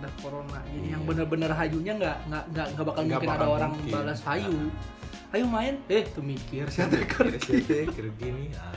[0.00, 0.58] Udah corona.
[0.64, 0.92] Jadi Iya.
[0.96, 3.92] yang bener-bener hayunya nggak nggak nggak nggak bakal Nggak mungkin ada bakal orang mungkin.
[3.92, 4.52] balas hayu.
[4.58, 4.72] Nah.
[5.30, 7.30] Ayo main, eh tuh mikir siapa kira
[7.86, 8.74] kira gini ah,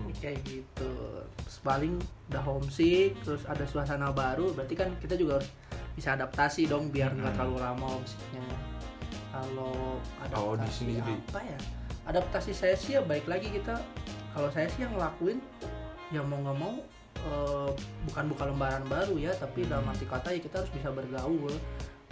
[0.00, 0.16] itu.
[0.16, 0.92] kayak gitu.
[1.36, 1.92] Terus paling
[2.26, 5.50] udah homesick, terus ada suasana baru, berarti kan kita juga harus
[5.92, 7.38] bisa adaptasi dong biar nggak Hmm.
[7.44, 8.44] terlalu lama homesicknya.
[9.28, 11.58] Kalau adaptasi Oh, di sini jadi- apa ya?
[12.06, 13.76] Adaptasi saya sih ya baik lagi kita.
[14.30, 15.36] Kalau saya sih yang ngelakuin
[16.08, 16.74] ya mau nggak mau
[17.26, 17.70] eh,
[18.06, 19.70] bukan buka lembaran baru ya, tapi Hmm.
[19.74, 21.50] dalam arti kata ya kita harus bisa bergaul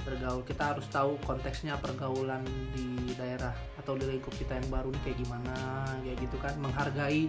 [0.06, 2.38] bergaul kita harus tahu konteksnya pergaulan
[2.70, 5.56] di daerah atau di lingkup kita yang baru ini kayak gimana
[5.98, 7.26] kayak gitu kan menghargai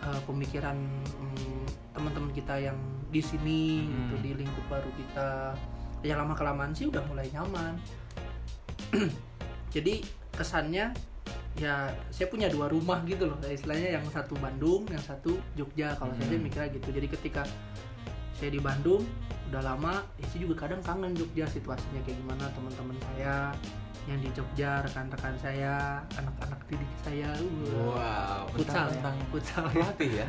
[0.00, 0.80] uh, pemikiran
[1.20, 2.78] mm, teman-teman kita yang
[3.12, 3.92] di sini Hmm.
[4.08, 5.28] gitu di lingkup baru kita
[6.00, 7.76] ya lama kelamaan sih udah mulai nyaman
[9.76, 10.00] jadi
[10.32, 10.96] kesannya
[11.56, 13.38] ya saya punya dua rumah gitu loh.
[13.42, 16.44] Istilahnya yang satu Bandung yang satu Jogja kalau saya Hmm.
[16.44, 16.88] mikirnya gitu.
[16.92, 17.42] Jadi ketika
[18.36, 19.02] saya di Bandung
[19.48, 23.54] udah lama ya saya juga kadang kangen Jogja situasinya kayak gimana teman-teman saya
[24.06, 29.64] yang di Jogja rekan-rekan saya anak-anak didik saya uh, wow futsal ya, tentang futsal.
[29.66, 30.26] Pelatih ya?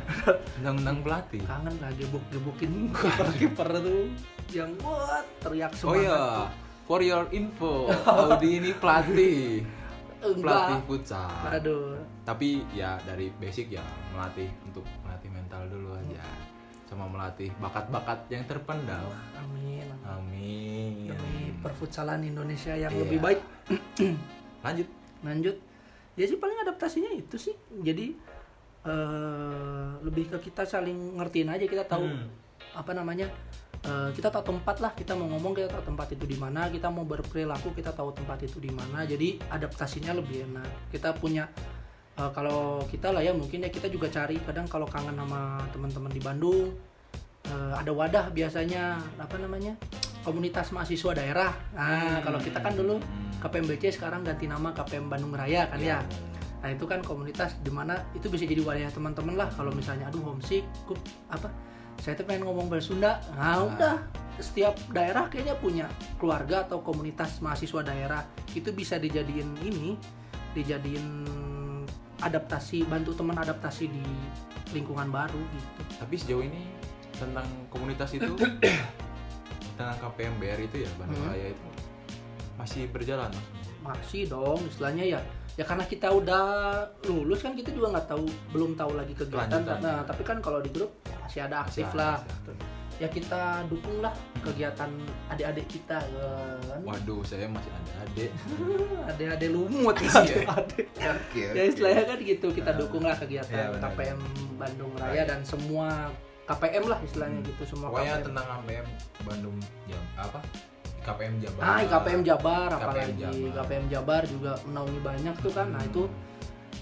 [0.58, 1.40] Tentang pelatih?
[1.46, 4.02] Kangen lah gebok-gebokin kiper-kiper tuh
[4.50, 6.22] yang buat teriak oh semangat ya
[6.88, 9.62] for your info Audi ini pelatih.
[10.20, 11.30] pelatih futsal.
[11.48, 11.96] Aduh.
[12.22, 16.22] Tapi ya dari basic ya melatih untuk melatih mental dulu aja.
[16.88, 19.08] Sama melatih bakat-bakat yang terpendam.
[19.36, 19.86] Amin.
[20.02, 21.12] Amin.
[21.12, 23.00] Demi perfutsalan Indonesia yang Iya.
[23.04, 23.40] lebih baik.
[24.64, 24.88] Lanjut.
[25.20, 25.56] Lanjut.
[26.16, 27.54] Ya sih paling adaptasinya itu sih.
[27.78, 28.16] Jadi
[28.78, 32.30] eh lebih ke kita saling ngertiin aja kita tahu Hmm.
[32.72, 33.26] apa namanya
[33.88, 36.92] eh, kita tahu tempat lah kita mau ngomong kita tahu tempat itu di mana kita
[36.92, 41.48] mau berperilaku kita tahu tempat itu di mana jadi adaptasinya lebih enak kita punya
[42.14, 46.12] eh, kalau kita lah ya mungkin ya kita juga cari kadang kalau kangen sama teman-teman
[46.12, 46.76] di Bandung
[47.48, 49.72] eh, ada wadah biasanya apa namanya
[50.20, 53.00] komunitas mahasiswa daerah nah kalau kita kan dulu
[53.38, 53.46] Hmm.
[53.46, 56.02] KPMBC sekarang ganti nama KPM Bandung Raya kan Iya.
[56.02, 56.26] ya
[56.58, 60.26] Nah itu kan komunitas di mana itu bisa jadi wadah teman-teman lah kalau misalnya aduh
[60.26, 60.66] homesick,
[61.30, 61.46] apa?
[61.98, 63.18] Saya tuh pengen ngomong bahasa Sunda.
[63.34, 63.96] Nah, udah
[64.38, 68.22] setiap daerah kayaknya punya keluarga atau komunitas mahasiswa daerah
[68.54, 69.98] itu bisa dijadiin ini,
[70.54, 71.26] dijadiin
[72.18, 74.02] adaptasi bantu teman adaptasi di
[74.74, 75.82] lingkungan baru gitu.
[76.02, 76.66] tapi sejauh ini
[77.14, 78.34] tentang komunitas itu
[79.78, 81.30] tentang KPMBR itu ya Bandung Hmm.
[81.30, 81.66] Raya itu
[82.58, 83.46] masih berjalan Mas?
[83.78, 85.20] Masih dong, istilahnya ya
[85.58, 86.44] ya karena kita udah
[87.04, 89.58] lulus kan kita juga nggak tahu belum tahu lagi kegiatan.
[89.76, 92.16] Nah tapi kan kalau di grup ya masih ada Masih aktif ada, lah.
[92.16, 92.66] masih ada.
[92.96, 94.90] ya kita dukung lah kegiatan
[95.28, 98.30] adik-adik kita kan waduh saya masih ada adik
[99.10, 100.42] adik-adik lumut Iya.
[100.48, 102.76] adik oke ya istilahnya kan gitu kita Ah.
[102.76, 103.82] dukung lah kegiatan benar.
[103.88, 104.18] KPM
[104.54, 106.10] Bandung Raya dan semua
[106.42, 107.46] KPM lah istilahnya Hmm.
[107.46, 108.86] gitu semua pokoknya KPM tentang KPM
[109.22, 110.38] Bandung jam apa
[111.08, 111.62] KPM Jabar.
[111.64, 113.54] Ah KPM Jabar KPM apalagi Jabar.
[113.64, 115.68] KPM Jabar juga menaungi banyak tuh kan.
[115.72, 116.02] Nah itu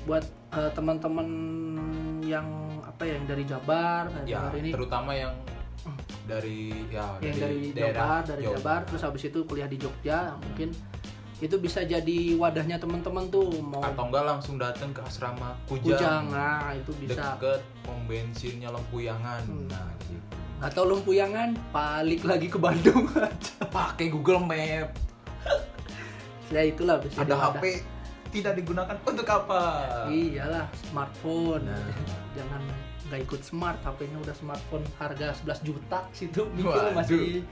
[0.07, 1.29] buat eh, teman-teman
[2.23, 2.47] yang
[2.83, 4.71] apa ya yang dari Jabar dari ya Jabar ini.
[4.75, 5.35] terutama yang
[6.27, 10.35] dari ya yang dari daerah Jabar dari Jawa Jabar terus habis itu kuliah di Jogja
[10.43, 10.75] mungkin
[11.37, 16.25] itu bisa jadi wadahnya teman-teman tuh mau atau enggak langsung datang ke asrama Kujang, Kujang
[16.33, 17.37] nah itu bisa.
[17.37, 19.45] Deket pom bensinnya Lempuyangan.
[19.45, 19.69] Hmm.
[19.69, 24.89] nah gitu atau lumpuyangan balik lagi ke Bandung aja pakai Google Map
[26.49, 27.53] ya itulah bisa ada.
[27.53, 27.83] HP
[28.31, 29.61] tidak digunakan untuk apa
[30.09, 31.77] iyalah smartphone Nah.
[32.37, 32.63] jangan
[33.07, 36.95] nggak ikut smart HP-nya udah smartphone harga 11 juta situ mikir Waduh.
[36.95, 37.43] masih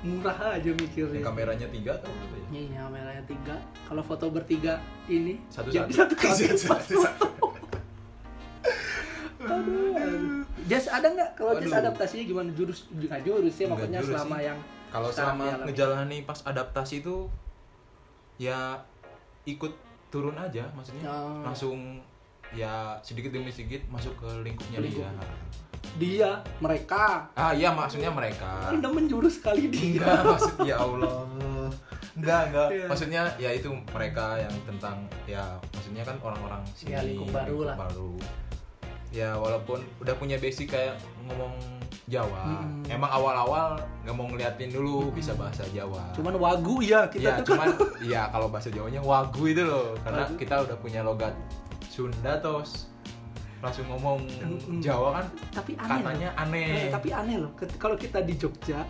[0.00, 2.08] murah aja mikirnya kameranya tiga ya?
[2.50, 3.56] Iya, kameranya tiga.
[3.84, 5.92] Kalau foto bertiga ini Satu satu.
[5.92, 7.26] satu Satu, satu, satu.
[9.40, 10.39] Aduh, aduh.
[10.62, 11.80] Jas ada nggak kalau Jas Aduh.
[11.82, 14.44] adaptasinya gimana jurus nggak jurus ya maksudnya jurus selama sih.
[14.44, 15.66] yang Kalau selama dialami.
[15.66, 17.16] ngejalani pas adaptasi itu
[18.36, 18.74] ya
[19.44, 19.72] ikut
[20.08, 21.40] turun aja maksudnya Oh.
[21.42, 21.78] langsung
[22.50, 25.06] ya sedikit demi sedikit masuk ke lingkupnya Lingkup.
[25.06, 25.10] dia.
[25.96, 28.68] dia mereka Ah iya maksudnya mereka.
[28.68, 31.24] anda menjurus sekali dia Enggak maksud ya Allah.
[32.12, 32.86] enggak enggak Iya.
[32.86, 37.66] maksudnya ya itu mereka yang tentang ya maksudnya kan orang-orang sini Ya, lingkup baru lingkup
[37.66, 37.76] lah.
[37.80, 38.12] baru.
[39.10, 40.94] Ya walaupun udah punya basic kayak
[41.24, 41.50] ngomong
[42.06, 42.82] Jawa Hmm.
[42.88, 45.14] emang awal-awal nggak mau ngeliatin dulu Hmm.
[45.14, 47.68] bisa bahasa Jawa cuman wagu ya kita ya tuh cuman
[48.12, 50.34] ya kalau bahasa Jawanya wagu itu loh karena Wagu.
[50.36, 51.34] kita udah punya logat
[51.84, 52.86] Sunda terus
[53.60, 54.80] langsung ngomong Mm-mm.
[54.80, 56.42] Jawa kan tapi aneh katanya loh.
[56.42, 58.82] aneh Eh, tapi aneh loh kalau kita di Jogja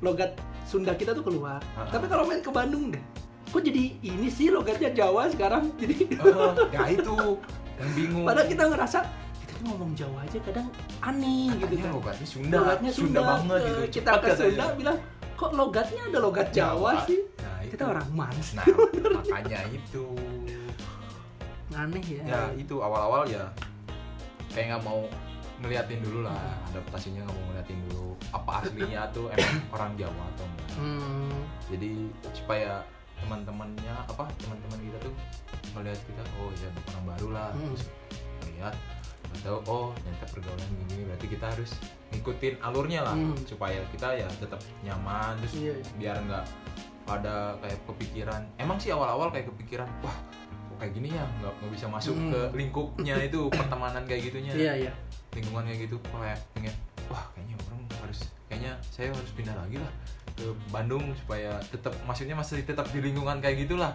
[0.00, 1.86] logat Sunda kita tuh keluar Ah.
[1.88, 3.02] tapi kalau main ke Bandung deh
[3.46, 7.16] kok jadi ini sih logatnya Jawa sekarang jadi Oh, ya itu
[7.74, 8.98] yang bingung padahal kita ngerasa
[9.62, 10.66] tuh ngomong Jawa aja kadang
[11.00, 11.92] aneh gitu Katanya kan.
[11.94, 13.82] logatnya Sunda logatnya Sunda, banget Eh, gitu.
[13.94, 14.36] kita ke katanya.
[14.42, 14.98] Sunda bilang
[15.32, 17.20] kok logatnya ada logat Jawa, sih?
[17.38, 17.70] Nah, itu.
[17.70, 18.66] kita orang Mans nah
[19.16, 20.04] makanya itu.
[21.72, 23.48] Aneh ya, ya itu awal-awal ya
[24.50, 25.08] kayak nggak mau
[25.56, 26.36] ngeliatin dulu lah
[26.68, 30.68] adaptasinya nggak mau ngeliatin dulu apa aslinya tuh emang orang Jawa atau enggak.
[30.74, 31.32] Hmm,
[31.70, 31.90] jadi
[32.34, 32.72] supaya
[33.16, 35.14] teman-temannya apa teman-teman kita tuh
[35.72, 37.48] melihat kita oh ya orang baru lah.
[37.54, 37.62] Hmm.
[37.72, 37.82] Terus
[39.32, 41.70] lihat atau oh ternyata pergaulan gini berarti kita harus
[42.10, 43.32] ngikutin alurnya lah Hmm.
[43.42, 45.74] supaya kita ya tetap nyaman terus Iya.
[45.96, 46.44] biar nggak
[47.04, 50.14] ada kayak kepikiran emang sih awal-awal kayak kepikiran wah
[50.68, 52.30] kok kayak gini ya nggak nggak bisa masuk Hmm.
[52.30, 54.92] ke lingkupnya itu pertemanan kayak gitunya iya iya
[55.32, 56.74] lingkungan kayak gitu kayak pengen
[57.08, 59.92] wah kayaknya orang harus kayaknya saya harus pindah lagi lah
[60.32, 63.92] ke Bandung supaya tetap maksudnya masih tetap di lingkungan kayak gitulah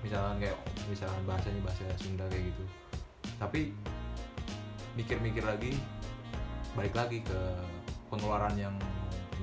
[0.00, 2.62] misalkan kayak misalkan bahasanya bahasa Sunda kayak gitu
[3.36, 3.74] tapi
[4.96, 5.76] mikir-mikir lagi
[6.72, 7.40] balik lagi ke
[8.06, 8.74] pengeluaran yang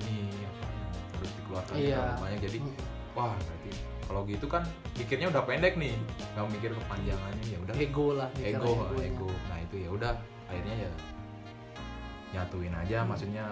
[0.00, 2.02] ini apa yang harus dikeluarkan Iya.
[2.16, 2.74] banyak jadi Hmm.
[3.14, 3.70] wah berarti
[4.04, 4.62] kalau gitu kan
[4.92, 5.94] pikirnya udah pendek nih
[6.34, 9.06] nggak mikir kepanjangannya ya udah ego lah mikirnya ego egonya.
[9.06, 10.12] ego nah itu ya udah
[10.44, 10.90] akhirnya ya
[12.34, 13.08] nyatuin aja Hmm.
[13.08, 13.46] maksudnya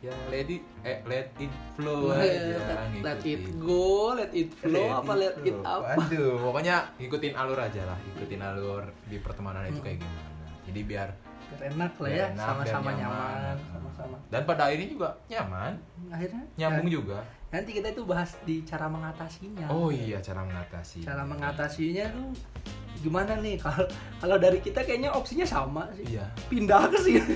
[0.00, 2.58] ya let it eh let it flow Let- aja
[3.00, 3.60] let it ngikutin.
[3.60, 5.78] go let it flow apa let it flow.
[5.78, 9.84] apa Aduh, pokoknya ngikutin alur aja lah ikutin alur di pertemanan itu Hmm.
[9.84, 10.30] kayak gimana
[10.62, 11.08] jadi biar
[11.52, 13.56] biar enak lah Biar ya sama-sama nyaman, nyaman.
[13.68, 14.16] sama-sama.
[14.28, 15.72] Dan pada akhirnya juga nyaman.
[16.08, 16.42] Akhirnya?
[16.56, 17.18] Nyambung ya, juga.
[17.48, 19.66] nanti kita itu bahas di cara mengatasinya.
[19.68, 21.04] Oh iya cara mengatasi.
[21.04, 22.28] Cara mengatasinya tuh
[22.98, 23.60] gimana nih?
[23.64, 23.84] Kalau
[24.18, 26.16] kalau dari kita kayaknya opsinya sama sih.
[26.16, 26.24] Iya.
[26.48, 27.34] Pindah ke sini.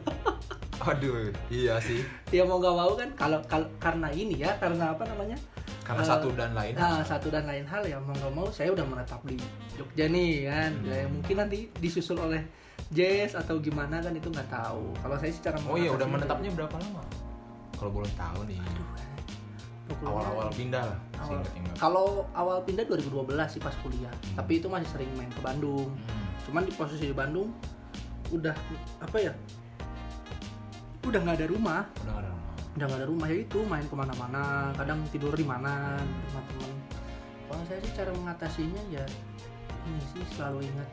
[0.80, 2.00] Aduh iya sih.
[2.32, 5.36] Ya mau nggak mau kan kalau kalau karena ini ya karena apa namanya?
[5.84, 8.72] Karena Eh, satu dan lain Nah, satu dan lain hal ya mau nggak mau saya
[8.72, 9.36] udah menetap di
[9.76, 10.70] Jogja nih kan.
[10.72, 10.88] Hmm.
[10.88, 12.40] Ya, mungkin nanti disusul oleh
[12.90, 14.90] Jazz atau gimana kan itu nggak tahu.
[14.98, 17.02] Kalau saya secara oh iya udah menetapnya berapa lama
[17.80, 19.08] kalau boleh tahu nih pokoknya-
[20.04, 21.40] awal-awal pindah lah Awal.
[21.74, 24.12] Kalau awal pindah 2012 sih pas kuliah.
[24.12, 24.36] Hmm.
[24.38, 25.88] Tapi itu masih sering main ke Bandung.
[25.88, 26.24] Hmm.
[26.44, 27.50] Cuman di posisi di Bandung
[28.30, 28.54] udah
[29.00, 29.32] apa ya?
[31.08, 31.82] Udah nggak ada rumah.
[32.04, 35.34] udah gak ada rumah udah nggak ada rumah ya itu main ke mana-mana kadang tidur
[35.34, 36.72] di mana di rumah teman
[37.50, 39.04] kalau saya sih cara mengatasinya ya
[39.90, 40.88] ini sih selalu ingat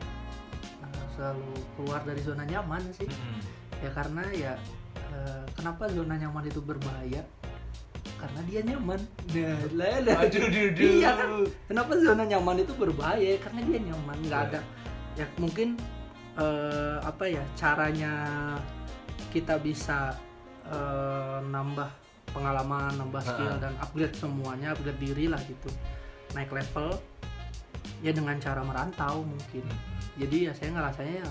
[1.18, 3.42] selalu keluar dari zona nyaman sih Mm-mm.
[3.82, 4.52] ya karena ya
[5.10, 7.26] uh, kenapa zona nyaman itu berbahaya
[8.18, 8.98] karena dia nyaman
[9.30, 10.16] nah, lah, lah.
[10.26, 10.82] Aduh, aduh, aduh.
[10.82, 11.30] iya kan
[11.66, 14.50] kenapa zona nyaman itu berbahaya karena dia nyaman nggak Iya.
[14.54, 14.60] ada
[15.14, 15.68] ya mungkin
[16.34, 18.12] eh, apa ya caranya
[19.34, 20.14] kita bisa
[20.66, 21.90] eh, nambah
[22.30, 23.62] pengalaman nambah skill Ha-ha.
[23.62, 25.70] dan upgrade semuanya upgrade diri lah gitu
[26.34, 26.94] naik level
[28.02, 29.97] ya dengan cara merantau mungkin Mm-mm.
[30.18, 31.30] Jadi ya saya ngerasanya ya,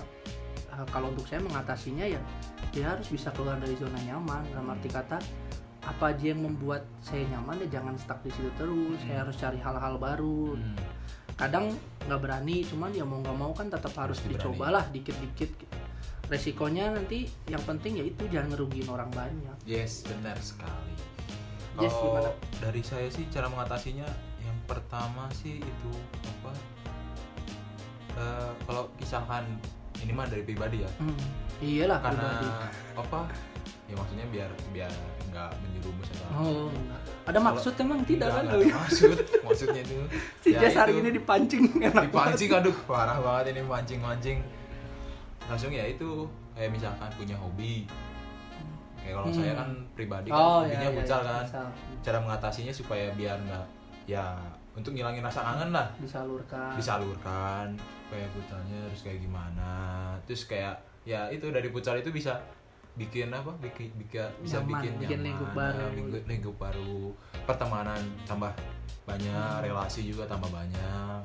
[0.88, 2.20] kalau untuk saya mengatasinya ya
[2.70, 5.18] dia harus bisa keluar dari zona nyaman dalam arti kata
[5.80, 9.22] apa aja yang membuat saya nyaman ya jangan stuck di situ terus saya Hmm.
[9.22, 10.76] harus cari hal-hal baru Mm.
[11.34, 11.70] kadang
[12.02, 14.36] nggak berani cuman ya mau nggak mau kan tetap harus berani.
[14.36, 15.50] dicobalah dikit-dikit
[16.26, 20.92] resikonya nanti yang penting ya itu jangan ngerugiin orang banyak Yes, benar sekali.
[21.78, 22.30] Yes, Kalau gimana?
[22.58, 24.04] dari saya sih cara mengatasinya
[24.40, 25.90] yang pertama sih itu
[26.22, 26.52] apa?
[28.18, 29.44] Eh, kalau misalkan
[30.02, 31.18] ini mah dari pribadi ya, hmm.
[31.62, 32.48] iyalah karena pribadi.
[32.98, 33.20] apa?
[33.88, 34.92] Ya maksudnya biar biar
[35.28, 36.68] nggak menjerumus atau oh
[37.28, 39.12] ada maksud emang tidak kan ada maksud,
[39.46, 39.96] maksudnya itu.
[40.40, 44.40] si ya Jas hari ini dipancing enak dipancing aduh parah banget ini mancing mancing
[45.44, 46.24] langsung ya itu
[46.56, 47.84] kayak misalkan punya hobi
[49.04, 49.36] kayak kalau Hmm.
[49.36, 51.66] saya kan pribadi kan oh hobinya iya, iya, futsal iya, kan
[52.00, 53.66] cara mengatasinya supaya biar nggak
[54.08, 54.24] ya
[54.78, 55.90] untuk ngilangin rasa kangen lah.
[55.98, 56.72] Disalurkan.
[56.78, 57.66] Disalurkan.
[58.06, 59.70] Supaya futsalnya terus kayak gimana.
[60.24, 62.38] Terus kayak ya itu dari futsal itu bisa
[62.94, 63.50] bikin apa?
[63.58, 65.78] Bikin, bikin bisa Nyaman, bikin, bikin nyaman, lingkup baru.
[65.78, 66.98] eh, lingkup, lingkup baru.
[67.44, 68.52] Pertemanan tambah
[69.04, 69.62] banyak Hmm.
[69.62, 71.20] relasi juga tambah banyak.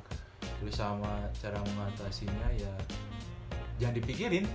[0.59, 2.73] Terus sama cara mengatasinya ya
[3.77, 4.45] jangan dipikirin.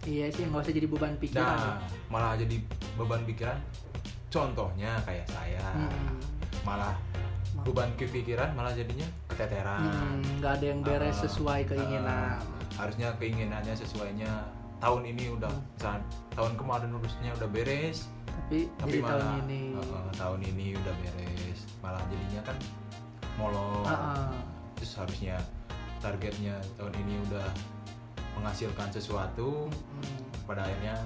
[0.00, 1.44] Iya sih nggak usah jadi beban pikiran.
[1.44, 1.76] Nah
[2.08, 2.56] malah jadi
[2.96, 3.58] beban pikiran.
[4.26, 5.64] Contohnya kayak saya.
[5.74, 6.16] Hmm.
[6.60, 6.92] malah
[7.62, 9.80] beban kepikiran malah jadinya keteteran.
[9.82, 12.08] Hmm, nggak ada yang beres Ah, sesuai keinginan.
[12.08, 12.36] ah,
[12.74, 14.32] harusnya keinginannya sesuainya.
[14.80, 15.64] Tahun ini udah Hmm.
[15.70, 18.08] misalnya tahun kemarin urusnya udah beres.
[18.24, 19.60] Tapi, tapi jadi malah tahun ini.
[19.76, 21.60] uh, tahun ini udah beres.
[21.78, 22.56] Malah jadinya kan
[23.36, 23.84] molor.
[23.84, 24.32] Ah, ah.
[24.74, 25.36] terus harusnya
[25.98, 27.44] targetnya tahun ini udah
[28.32, 30.20] menghasilkan sesuatu Hmm.
[30.46, 30.96] pada akhirnya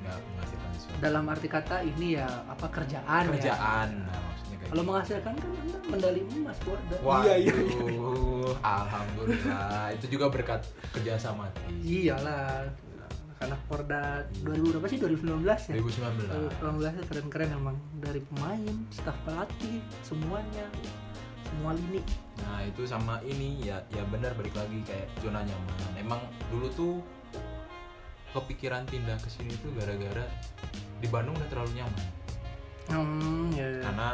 [0.00, 0.98] nggak menghasilkan sesuatu.
[1.00, 3.30] Dalam arti kata ini ya apa kerjaan, ya?
[3.32, 9.94] Kerjaan nah, maksudnya kalau menghasilkan kan anda medali emas border Waduh, alhamdulillah.
[9.94, 12.66] Itu juga berkat kerja sama tim iyalah
[13.38, 14.98] anak Porda 2000 berapa sih?
[14.98, 15.78] 2019 ya?
[15.78, 17.76] 2019 2019 itu keren-keren emang.
[18.02, 20.66] Dari pemain staf pelatih semuanya.
[21.46, 22.02] Semua lini.
[22.42, 23.62] Nah itu sama ini.
[23.62, 25.92] Ya ya benar balik lagi kayak zona nyaman.
[25.94, 26.18] Emang
[26.50, 26.94] dulu tuh
[28.34, 30.26] kepikiran pindah ke sini tuh gara-gara
[30.98, 32.06] di Bandung udah terlalu nyaman.
[32.84, 33.82] hmm, ya, ya.
[33.86, 34.08] Karena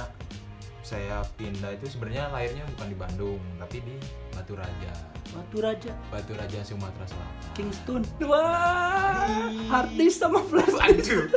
[0.91, 3.95] saya pindah itu sebenarnya lahirnya bukan di Bandung tapi di
[4.31, 4.91] Batu Raja.
[5.31, 7.51] Batu Raja Batu Raja Sumatera Selatan.
[7.55, 9.31] Kingston wah
[9.69, 11.31] harddisk sama flash disk.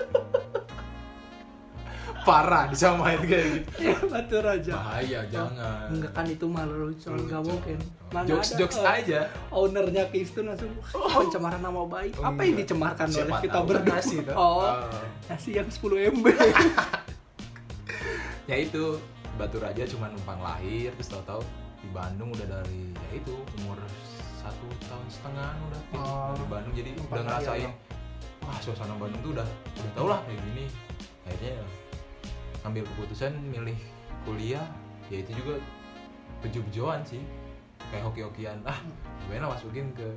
[2.24, 3.70] Parah disamain kayak gitu.
[3.84, 5.92] ya Batu Raja Bahaya jangan.
[5.92, 7.78] enggak kan itu malu soal nggak mungkin
[8.10, 9.20] Mana Jokes ada, jokes eh, aja.
[9.52, 12.60] ownernya Kingston langsung wah, pencemaran nama baik Oh, apa yang enggak.
[12.64, 15.04] dicemarkan oleh Siapa kita tahu berdua nasi oh Ah.
[15.28, 15.84] nasi yang 10
[16.16, 16.26] MB
[18.50, 18.86] ya itu
[19.34, 21.42] Batu Raja cuma numpang lahir terus tahu-tahu
[21.82, 23.76] di Bandung udah dari ya itu umur
[24.40, 26.36] satu tahun setengah udah pindah Oh.
[26.36, 27.76] di Bandung jadi udah ngerasain dong.
[28.46, 29.48] wah suasana Bandung tuh udah
[29.80, 30.66] udah tau lah kayak gini
[31.24, 31.66] akhirnya ya,
[32.64, 33.78] ambil keputusan milih
[34.24, 34.66] kuliah
[35.12, 35.56] ya itu juga
[36.44, 37.24] bejo-bejoan sih
[37.92, 38.80] kayak hoki-hokian ah
[39.24, 40.08] gimana masukin ke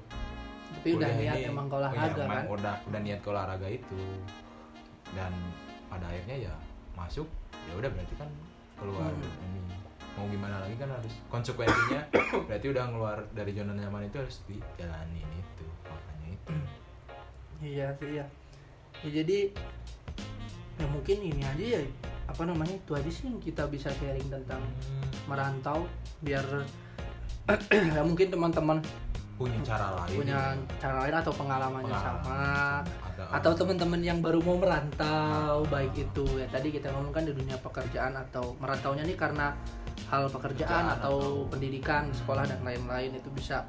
[0.78, 1.50] tapi udah niat ini.
[1.50, 4.00] emang ke olahraga emang kan udah udah niat ke olahraga itu
[5.14, 5.32] dan
[5.86, 6.54] pada akhirnya ya
[6.98, 7.26] masuk
[7.66, 8.30] ya udah berarti kan
[8.76, 9.44] keluar Hmm.
[9.44, 9.60] ini.
[10.16, 12.00] Mau gimana lagi kan harus konsekuensinya
[12.48, 16.52] berarti udah ngeluar dari zona nyaman itu harus dijalanin itu makanya itu.
[17.60, 18.26] Iya sih iya.
[19.04, 19.38] Ya, jadi
[20.76, 21.80] ya mungkin ini aja ya
[22.26, 24.60] apa namanya itu aja sih yang kita bisa sharing tentang
[25.24, 25.84] merantau
[26.20, 26.44] biar
[27.96, 28.82] ya mungkin teman-teman
[29.36, 30.78] punya cara lain punya ya.
[30.78, 32.24] cara lain atau pengalamannya Pengalaman.
[32.24, 32.40] sama
[33.04, 35.68] Ada- atau teman-teman yang baru mau merantau Ah.
[35.68, 39.52] baik itu ya tadi kita ngomongkan di dunia pekerjaan atau merantaunya nih karena
[40.06, 43.60] hal pekerjaan Pekerjaan atau atau- pendidikan sekolah dan lain-lain itu bisa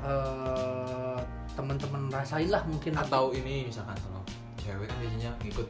[0.00, 1.18] eh,
[1.50, 4.22] teman-teman rasain lah mungkin atau ini misalkan kalau
[4.56, 5.68] cewek kan biasanya ngikut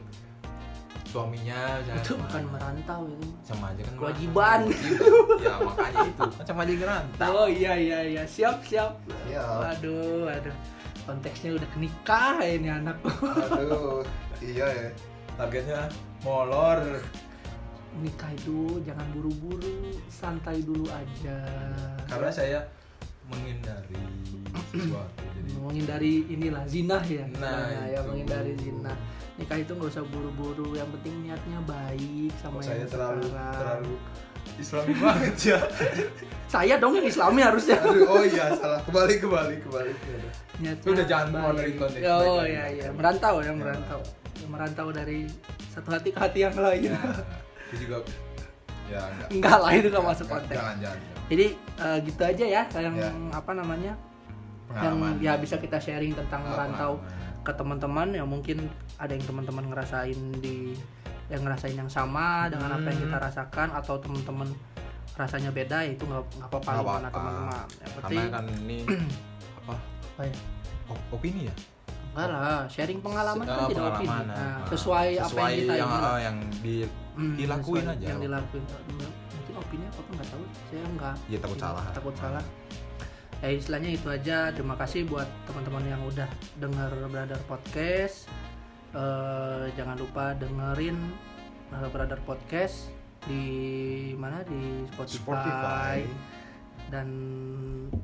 [1.11, 4.59] suaminya misalnya itu bukan merantau itu sama aja kan Kewajiban.
[5.43, 6.23] Ya makanya itu.
[6.23, 7.31] Kan sama aja ngerantau.
[7.35, 8.23] Oh iya iya iya.
[8.23, 8.95] Siap siap.
[9.27, 9.59] Siap.
[9.59, 10.55] waduh waduh.
[11.03, 12.95] Konteksnya udah kenikah ini anak.
[13.03, 14.05] Aduh,
[14.55, 14.89] iya ya.
[15.35, 15.91] targetnya
[16.23, 16.79] molor.
[17.99, 19.91] Nikah itu jangan buru-buru.
[20.07, 21.37] Santai dulu aja.
[22.07, 22.59] Karena saya
[23.27, 23.99] menghindari
[24.71, 27.23] sesuatu jadi menghindari inilah zina ya.
[27.39, 28.93] Nah, istilahnya, ya menghindari zina
[29.35, 33.53] nikah itu nggak usah buru-buru yang penting niatnya baik sama saya yang terlalu sekarang.
[33.55, 33.93] terlalu
[34.57, 35.59] islami banget ya
[36.47, 38.79] saya dong yang islami harusnya Aduh, oh iya salah.
[38.83, 39.91] Kembali kembali kembali.
[40.59, 43.53] niatnya Udah jangan keluar dari konteks oh baik iya iya merantau ya Ya.
[43.53, 43.99] merantau
[44.43, 45.19] merantau dari
[45.67, 46.97] satu hati ke hati yang lain ya,
[47.69, 47.97] itu juga
[48.85, 51.27] ya enggak enggak lah itu nggak masuk konteks jangan jangan jangan.
[51.31, 51.45] jadi
[51.79, 53.09] eh, gitu aja ya yang Ya.
[53.31, 53.93] apa namanya
[54.71, 55.19] Pengalaman.
[55.19, 57.39] yang ya bisa kita sharing tentang merantau pengalaman.
[57.41, 58.57] ke teman-teman ya mungkin
[58.95, 60.77] ada yang teman-teman ngerasain di
[61.27, 63.25] yang ngerasain yang sama dengan apa yang kita Hmm.
[63.25, 64.49] rasakan atau teman-teman
[65.13, 67.09] rasanya beda ya itu nggak nggak apa-apa gimana apa-apa.
[67.11, 68.77] teman-teman yang karena penting kan ini
[69.59, 69.75] apa
[70.09, 70.35] apa ya
[70.87, 71.55] op- opini ya
[72.11, 74.67] enggak lah sharing pengalaman kan Ah, tidak opini pengalaman, nah, ah.
[74.67, 76.75] sesuai, apa Sesuai yang kita yang, ingin ah, yang di
[77.11, 78.05] Hmm, dilakuin aja.
[78.05, 82.43] yang dilakuin mungkin opini apa apa nggak tahu saya nggak ya takut salah takut salah
[83.41, 84.53] ya istilahnya itu aja.
[84.53, 86.29] Terima kasih buat teman-teman yang udah
[86.61, 88.29] denger Brother Podcast.
[88.93, 90.97] Eh, jangan lupa dengerin
[91.73, 92.93] eh, Brother Podcast
[93.25, 93.43] di
[94.13, 94.45] mana?
[94.45, 95.97] Di Spotify, Spotify.
[96.93, 97.07] dan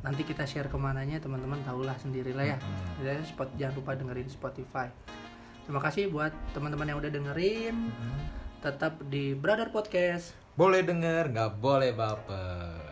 [0.02, 2.58] nanti kita share ke mananya teman-teman tahulah sendirilah ya.
[2.58, 3.06] Hmm.
[3.06, 4.89] Jadi spot jangan lupa dengerin Spotify.
[5.67, 7.77] Terima kasih buat teman-teman yang udah dengerin.
[7.94, 8.21] Hmm.
[8.58, 10.33] tetap di Brother Podcast.
[10.58, 12.87] Boleh denger nggak boleh baper